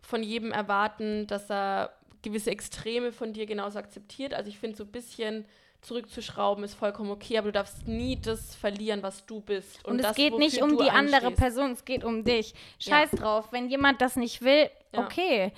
von 0.00 0.22
jedem 0.22 0.52
erwarten, 0.52 1.26
dass 1.26 1.50
er 1.50 1.92
gewisse 2.22 2.50
Extreme 2.50 3.12
von 3.12 3.34
dir 3.34 3.44
genauso 3.46 3.78
akzeptiert. 3.78 4.32
Also 4.32 4.48
ich 4.48 4.58
finde 4.58 4.76
so 4.76 4.84
ein 4.84 4.90
bisschen 4.90 5.44
zurückzuschrauben 5.82 6.64
ist 6.64 6.74
vollkommen 6.74 7.10
okay, 7.10 7.38
aber 7.38 7.48
du 7.48 7.52
darfst 7.52 7.86
nie 7.86 8.20
das 8.20 8.56
verlieren, 8.56 9.02
was 9.02 9.26
du 9.26 9.40
bist. 9.40 9.84
Und, 9.84 10.00
es 10.00 10.06
das, 10.06 10.16
geht 10.16 10.36
nicht 10.36 10.60
um 10.60 10.76
die 10.76 10.90
andere 10.90 11.26
einstehst. 11.26 11.36
Person, 11.40 11.70
es 11.72 11.84
geht 11.84 12.02
um 12.02 12.24
dich. 12.24 12.52
Scheiß 12.80 13.12
drauf, 13.12 13.52
wenn 13.52 13.68
jemand 13.68 14.00
das 14.00 14.16
nicht 14.16 14.42
will, 14.42 14.70
Ja. 14.92 15.04
okay. 15.04 15.52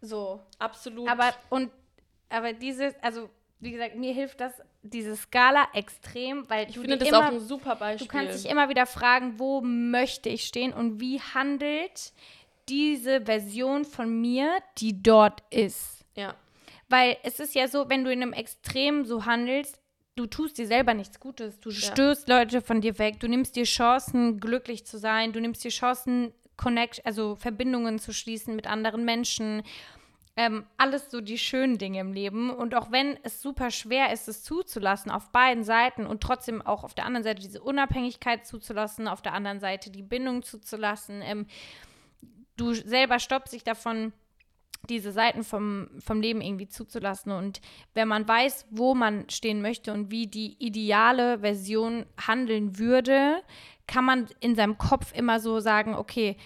So. 0.00 0.40
Absolut. 0.58 1.08
Aber 1.08 1.32
und 1.50 1.70
aber 2.30 2.52
dieses, 2.52 2.94
also 3.02 3.28
wie 3.60 3.72
gesagt, 3.72 3.94
mir 3.96 4.12
hilft 4.12 4.40
das 4.40 4.52
diese 4.82 5.14
Skala 5.16 5.68
extrem, 5.74 6.48
weil 6.48 6.68
ich 6.68 6.74
du 6.74 6.80
finde 6.80 6.96
das 6.98 7.08
immer, 7.08 7.18
auch 7.28 7.32
ein 7.32 7.40
super 7.40 7.76
Beispiel. 7.76 8.06
du 8.06 8.12
kannst 8.12 8.44
dich 8.44 8.50
immer 8.50 8.68
wieder 8.68 8.86
fragen, 8.86 9.38
wo 9.38 9.60
möchte 9.60 10.28
ich 10.30 10.44
stehen 10.44 10.72
und 10.72 11.00
wie 11.00 11.20
handelt 11.20 12.12
diese 12.68 13.20
Version 13.24 13.84
von 13.84 14.20
mir, 14.20 14.58
die 14.78 15.02
dort 15.02 15.42
ist. 15.50 16.04
ja. 16.14 16.34
Weil 16.88 17.18
es 17.22 17.38
ist 17.38 17.54
ja 17.54 17.68
so, 17.68 17.88
wenn 17.88 18.02
du 18.04 18.10
in 18.12 18.20
einem 18.20 18.32
Extrem 18.32 19.04
so 19.04 19.24
handelst, 19.24 19.78
du 20.16 20.26
tust 20.26 20.58
dir 20.58 20.66
selber 20.66 20.92
nichts 20.92 21.20
Gutes. 21.20 21.60
Du 21.60 21.70
Ja. 21.70 21.76
stößt 21.76 22.28
Leute 22.28 22.62
von 22.62 22.80
dir 22.80 22.98
weg. 22.98 23.20
Du 23.20 23.28
nimmst 23.28 23.54
dir 23.54 23.62
Chancen, 23.62 24.40
glücklich 24.40 24.84
zu 24.86 24.98
sein. 24.98 25.32
Du 25.32 25.40
nimmst 25.40 25.62
dir 25.62 25.70
Chancen, 25.70 26.32
Connect, 26.56 27.06
also 27.06 27.36
Verbindungen 27.36 28.00
zu 28.00 28.12
schließen 28.12 28.56
mit 28.56 28.66
anderen 28.66 29.04
Menschen. 29.04 29.62
Ähm, 30.36 30.64
alles 30.76 31.10
so 31.10 31.20
die 31.20 31.38
schönen 31.38 31.76
Dinge 31.76 32.00
im 32.00 32.12
Leben. 32.12 32.50
Und 32.50 32.74
auch 32.74 32.90
wenn 32.90 33.18
es 33.24 33.42
super 33.42 33.70
schwer 33.70 34.12
ist, 34.12 34.28
es 34.28 34.42
zuzulassen 34.42 35.10
auf 35.10 35.30
beiden 35.30 35.64
Seiten 35.64 36.06
und 36.06 36.22
trotzdem 36.22 36.62
auch 36.62 36.84
auf 36.84 36.94
der 36.94 37.04
anderen 37.04 37.24
Seite 37.24 37.42
diese 37.42 37.60
Unabhängigkeit 37.60 38.46
zuzulassen, 38.46 39.08
auf 39.08 39.22
der 39.22 39.34
anderen 39.34 39.60
Seite 39.60 39.90
die 39.90 40.02
Bindung 40.02 40.42
zuzulassen, 40.42 41.20
ähm, 41.22 41.46
du 42.56 42.74
selber 42.74 43.18
stoppst 43.18 43.52
dich 43.52 43.64
davon, 43.64 44.12
diese 44.88 45.12
Seiten 45.12 45.44
vom, 45.44 45.88
vom 45.98 46.20
Leben 46.20 46.40
irgendwie 46.40 46.68
zuzulassen. 46.68 47.32
Und 47.32 47.60
wenn 47.94 48.08
man 48.08 48.26
weiß, 48.26 48.66
wo 48.70 48.94
man 48.94 49.28
stehen 49.28 49.60
möchte 49.60 49.92
und 49.92 50.10
wie 50.10 50.26
die 50.26 50.56
ideale 50.58 51.40
Version 51.40 52.06
handeln 52.16 52.78
würde, 52.78 53.42
kann 53.86 54.04
man 54.04 54.28
in 54.40 54.54
seinem 54.54 54.78
Kopf 54.78 55.12
immer 55.12 55.40
so 55.40 55.60
sagen, 55.60 55.94
okay, 55.94 56.36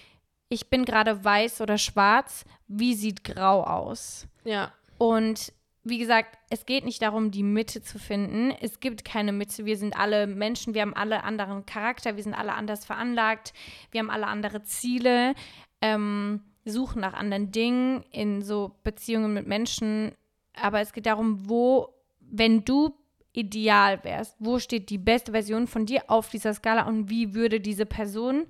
ich 0.49 0.69
bin 0.69 0.85
gerade 0.85 1.23
weiß 1.23 1.61
oder 1.61 1.77
schwarz, 1.77 2.45
wie 2.67 2.93
sieht 2.93 3.23
grau 3.23 3.63
aus? 3.63 4.27
Ja. 4.43 4.71
Und 4.97 5.51
wie 5.83 5.99
gesagt, 5.99 6.37
es 6.49 6.65
geht 6.65 6.83
nicht 6.83 7.01
darum, 7.01 7.29
die 7.29 7.43
Mitte 7.43 7.81
zu 7.81 7.99
finden. 7.99 8.51
Es 8.59 8.79
gibt 8.79 9.05
keine 9.05 9.31
Mitte. 9.31 9.65
Wir 9.65 9.77
sind 9.77 9.95
alle 9.95 10.25
Menschen, 10.25 10.73
wir 10.73 10.81
haben 10.81 10.95
alle 10.95 11.23
anderen 11.23 11.65
Charakter, 11.65 12.15
wir 12.15 12.23
sind 12.23 12.33
alle 12.33 12.53
anders 12.53 12.85
veranlagt, 12.85 13.53
wir 13.91 13.99
haben 13.99 14.09
alle 14.09 14.27
andere 14.27 14.63
Ziele, 14.63 15.35
ähm, 15.81 16.41
suchen 16.65 17.01
nach 17.01 17.13
anderen 17.13 17.51
Dingen 17.51 18.03
in 18.11 18.41
so 18.41 18.71
Beziehungen 18.83 19.33
mit 19.33 19.45
Menschen. 19.45 20.13
Aber 20.55 20.81
es 20.81 20.91
geht 20.91 21.05
darum, 21.05 21.47
wo, 21.47 21.93
wenn 22.19 22.65
du 22.65 22.95
ideal 23.31 24.03
wärst, 24.03 24.37
wo 24.39 24.57
steht 24.57 24.89
die 24.89 24.97
beste 24.97 25.33
Version 25.33 25.67
von 25.67 25.85
dir 25.85 26.03
auf 26.07 26.29
dieser 26.29 26.53
Skala 26.53 26.87
und 26.87 27.09
wie 27.09 27.35
würde 27.35 27.59
diese 27.59 27.85
Person, 27.85 28.47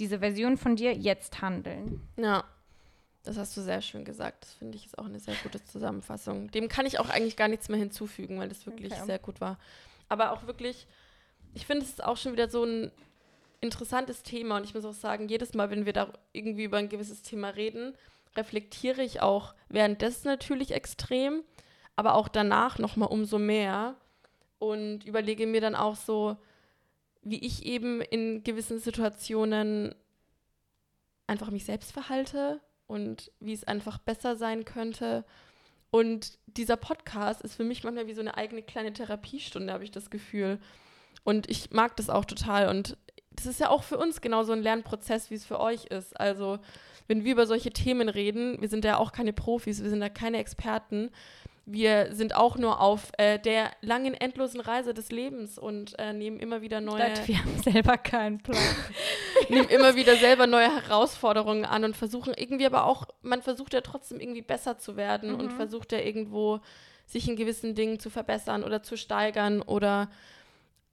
diese 0.00 0.18
Version 0.18 0.56
von 0.56 0.74
dir 0.76 0.92
jetzt 0.92 1.40
handeln? 1.42 2.00
Ja. 2.16 2.44
Das 3.22 3.36
hast 3.36 3.54
du 3.56 3.60
sehr 3.60 3.82
schön 3.82 4.04
gesagt. 4.06 4.44
Das 4.44 4.54
finde 4.54 4.76
ich 4.78 4.86
ist 4.86 4.98
auch 4.98 5.04
eine 5.04 5.20
sehr 5.20 5.34
gute 5.42 5.62
Zusammenfassung. 5.62 6.50
Dem 6.50 6.68
kann 6.68 6.86
ich 6.86 6.98
auch 6.98 7.10
eigentlich 7.10 7.36
gar 7.36 7.48
nichts 7.48 7.68
mehr 7.68 7.78
hinzufügen, 7.78 8.38
weil 8.38 8.48
das 8.48 8.64
wirklich 8.64 8.92
Okay. 8.92 9.04
sehr 9.04 9.18
gut 9.18 9.42
war. 9.42 9.58
Aber 10.08 10.32
auch 10.32 10.46
wirklich, 10.46 10.86
ich 11.52 11.66
finde, 11.66 11.84
es 11.84 11.90
ist 11.90 12.02
auch 12.04 12.16
schon 12.16 12.32
wieder 12.32 12.48
so 12.48 12.64
ein 12.64 12.90
interessantes 13.60 14.22
Thema 14.22 14.56
und 14.56 14.64
ich 14.64 14.74
muss 14.74 14.86
auch 14.86 14.94
sagen, 14.94 15.28
jedes 15.28 15.52
Mal, 15.52 15.68
wenn 15.70 15.84
wir 15.84 15.92
da 15.92 16.10
irgendwie 16.32 16.64
über 16.64 16.78
ein 16.78 16.88
gewisses 16.88 17.20
Thema 17.20 17.50
reden, 17.50 17.94
reflektiere 18.36 19.02
ich 19.02 19.20
auch 19.20 19.54
währenddessen 19.68 20.28
natürlich 20.28 20.72
extrem, 20.72 21.42
aber 21.96 22.14
auch 22.14 22.28
danach 22.28 22.78
nochmal 22.78 23.10
umso 23.10 23.38
mehr 23.38 23.96
und 24.58 25.04
überlege 25.04 25.46
mir 25.46 25.60
dann 25.60 25.74
auch 25.74 25.96
so, 25.96 26.38
wie 27.22 27.38
ich 27.38 27.64
eben 27.66 28.00
in 28.00 28.42
gewissen 28.44 28.78
Situationen 28.78 29.94
einfach 31.26 31.50
mich 31.50 31.64
selbst 31.64 31.92
verhalte 31.92 32.60
und 32.86 33.30
wie 33.40 33.52
es 33.52 33.64
einfach 33.64 33.98
besser 33.98 34.36
sein 34.36 34.64
könnte. 34.64 35.24
Und 35.90 36.38
dieser 36.46 36.76
Podcast 36.76 37.42
ist 37.42 37.54
für 37.54 37.64
mich 37.64 37.84
manchmal 37.84 38.06
wie 38.06 38.14
so 38.14 38.20
eine 38.20 38.36
eigene 38.36 38.62
kleine 38.62 38.92
Therapiestunde, 38.92 39.72
habe 39.72 39.84
ich 39.84 39.90
das 39.90 40.10
Gefühl. 40.10 40.58
Und 41.24 41.48
ich 41.50 41.70
mag 41.70 41.96
das 41.96 42.10
auch 42.10 42.24
total. 42.24 42.68
Und 42.68 42.96
das 43.30 43.46
ist 43.46 43.60
ja 43.60 43.70
auch 43.70 43.82
für 43.82 43.98
uns 43.98 44.20
genauso 44.20 44.52
ein 44.52 44.62
Lernprozess, 44.62 45.30
wie 45.30 45.34
es 45.34 45.44
für 45.44 45.60
euch 45.60 45.86
ist. 45.86 46.18
Also, 46.18 46.58
wenn 47.06 47.24
wir 47.24 47.32
über 47.32 47.46
solche 47.46 47.70
Themen 47.70 48.08
reden, 48.08 48.60
wir 48.60 48.68
sind 48.68 48.84
ja 48.84 48.98
auch 48.98 49.12
keine 49.12 49.32
Profis, 49.32 49.82
wir 49.82 49.90
sind 49.90 50.00
ja 50.00 50.08
keine 50.08 50.38
Experten. 50.38 51.10
Wir 51.72 52.14
sind 52.14 52.34
auch 52.34 52.56
nur 52.56 52.80
auf 52.80 53.12
äh, 53.18 53.38
der 53.38 53.70
langen, 53.80 54.14
endlosen 54.14 54.60
Reise 54.60 54.92
des 54.94 55.10
Lebens 55.10 55.58
und 55.58 55.98
äh, 55.98 56.12
nehmen 56.12 56.38
immer 56.40 56.62
wieder 56.62 56.80
neue 56.80 57.08
Leute, 57.08 57.28
wir 57.28 57.38
haben 57.38 57.58
selber 57.58 57.96
keinen 57.98 58.38
Plan. 58.42 58.58
nehmen 59.48 59.68
immer 59.68 59.94
wieder 59.94 60.16
selber 60.16 60.46
neue 60.46 60.68
Herausforderungen 60.82 61.64
an 61.64 61.84
und 61.84 61.96
versuchen 61.96 62.34
irgendwie 62.36 62.66
aber 62.66 62.84
auch, 62.84 63.06
man 63.22 63.42
versucht 63.42 63.72
ja 63.74 63.80
trotzdem 63.82 64.20
irgendwie 64.20 64.42
besser 64.42 64.78
zu 64.78 64.96
werden 64.96 65.34
und 65.34 65.46
Mhm. 65.52 65.56
versucht 65.56 65.92
ja 65.92 65.98
irgendwo 66.00 66.60
sich 67.06 67.28
in 67.28 67.36
gewissen 67.36 67.74
Dingen 67.74 67.98
zu 67.98 68.10
verbessern 68.10 68.62
oder 68.64 68.82
zu 68.82 68.96
steigern 68.96 69.62
oder 69.62 70.08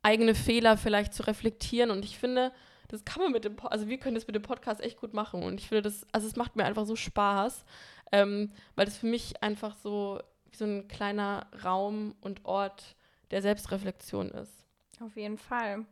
eigene 0.04 0.36
Fehler 0.36 0.78
vielleicht 0.78 1.14
zu 1.14 1.24
reflektieren 1.24 1.92
und 1.92 2.06
ich 2.06 2.18
finde, 2.18 2.52
das 2.88 3.04
kann 3.04 3.22
man 3.22 3.32
mit 3.32 3.44
dem, 3.46 3.56
Po- 3.56 3.68
also 3.68 3.88
wir 3.88 3.98
können 3.98 4.16
das 4.16 4.28
mit 4.28 4.36
dem 4.36 4.42
Podcast 4.44 4.82
echt 4.82 5.00
gut 5.00 5.14
machen 5.14 5.44
und 5.44 5.60
ich 5.60 5.68
finde 5.68 5.82
das, 5.84 6.06
also 6.12 6.28
es 6.28 6.36
macht 6.36 6.56
mir 6.56 6.66
einfach 6.66 6.86
so 6.86 6.96
Spaß, 6.96 7.66
ähm, 8.12 8.52
weil 8.76 8.86
das 8.86 8.98
für 8.98 9.08
mich 9.08 9.44
einfach 9.44 9.76
so 9.76 10.20
wie 10.58 10.64
so 10.64 10.66
ein 10.66 10.88
kleiner 10.88 11.48
Raum 11.64 12.16
und 12.22 12.44
Ort 12.46 12.96
der 13.32 13.42
Selbstreflexion 13.42 14.30
ist. 14.32 14.66
Auf 15.04 15.16
jeden 15.16 15.38
Fall. 15.38 15.86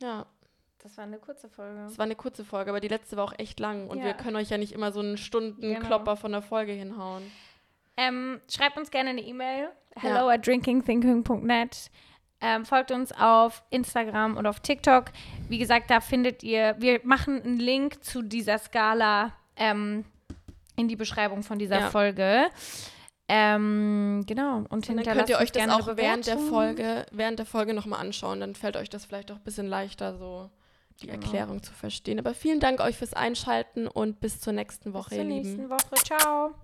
Ja. 0.00 0.26
Das 0.80 0.96
war 0.96 1.04
eine 1.04 1.18
kurze 1.18 1.48
Folge. 1.48 1.86
Es 1.86 1.98
war 1.98 2.04
eine 2.04 2.14
kurze 2.14 2.44
Folge, 2.44 2.70
aber 2.70 2.80
die 2.80 2.88
letzte 2.88 3.16
war 3.16 3.24
auch 3.24 3.34
echt 3.36 3.58
lang. 3.58 3.88
Und 3.88 3.98
Ja. 3.98 4.04
wir 4.04 4.14
können 4.14 4.36
euch 4.36 4.48
ja 4.48 4.58
nicht 4.58 4.72
immer 4.72 4.92
so 4.92 5.00
einen 5.00 5.18
Stundenklopper 5.18 6.16
von 6.16 6.30
der 6.32 6.40
Folge 6.42 6.72
hinhauen. 6.72 7.30
Ähm, 7.96 8.40
schreibt 8.48 8.78
uns 8.78 8.90
gerne 8.90 9.10
eine 9.10 9.20
E-Mail. 9.22 9.70
Ja. 9.96 10.02
Hello 10.02 10.28
at 10.28 10.46
drinkingthinking.net. 10.46 11.90
Ähm, 12.40 12.64
folgt 12.64 12.92
uns 12.92 13.10
auf 13.10 13.64
Instagram 13.70 14.36
und 14.36 14.46
auf 14.46 14.60
TikTok. 14.60 15.06
Wie 15.48 15.58
gesagt, 15.58 15.90
da 15.90 16.00
findet 16.00 16.44
ihr, 16.44 16.76
wir 16.78 17.00
machen 17.02 17.42
einen 17.42 17.58
Link 17.58 18.04
zu 18.04 18.22
dieser 18.22 18.58
Skala 18.58 19.32
ähm, 19.56 20.04
in 20.76 20.86
die 20.86 20.94
Beschreibung 20.94 21.42
von 21.42 21.58
dieser 21.58 21.80
Ja. 21.80 21.90
Folge. 21.90 22.46
Ähm, 23.28 24.24
genau. 24.26 24.58
Und, 24.58 24.70
Und 24.72 24.88
dann 24.88 25.02
könnt 25.02 25.28
ihr 25.28 25.38
euch 25.38 25.52
das 25.52 25.68
auch 25.68 25.96
während 25.96 26.26
der. 26.26 26.38
Folge, 26.38 27.04
während 27.12 27.38
der 27.38 27.46
Folge 27.46 27.74
nochmal 27.74 28.00
anschauen. 28.00 28.40
Dann 28.40 28.54
fällt 28.54 28.76
euch 28.76 28.88
das 28.88 29.04
vielleicht 29.04 29.30
auch 29.30 29.36
ein 29.36 29.44
bisschen 29.44 29.66
leichter, 29.66 30.16
so 30.16 30.50
die 31.02 31.06
Genau. 31.06 31.20
Erklärung 31.22 31.62
zu 31.62 31.72
verstehen. 31.72 32.18
Aber 32.18 32.34
vielen 32.34 32.58
Dank 32.58 32.80
euch 32.80 32.96
fürs 32.96 33.12
Einschalten 33.14 33.86
und 33.86 34.20
bis 34.20 34.40
zur 34.40 34.52
nächsten 34.54 34.92
Bis 34.92 34.94
Woche, 34.94 35.08
zur 35.10 35.18
ihr 35.18 35.24
nächsten 35.24 35.56
Lieben. 35.56 35.70
Woche. 35.70 35.94
Ciao. 36.04 36.54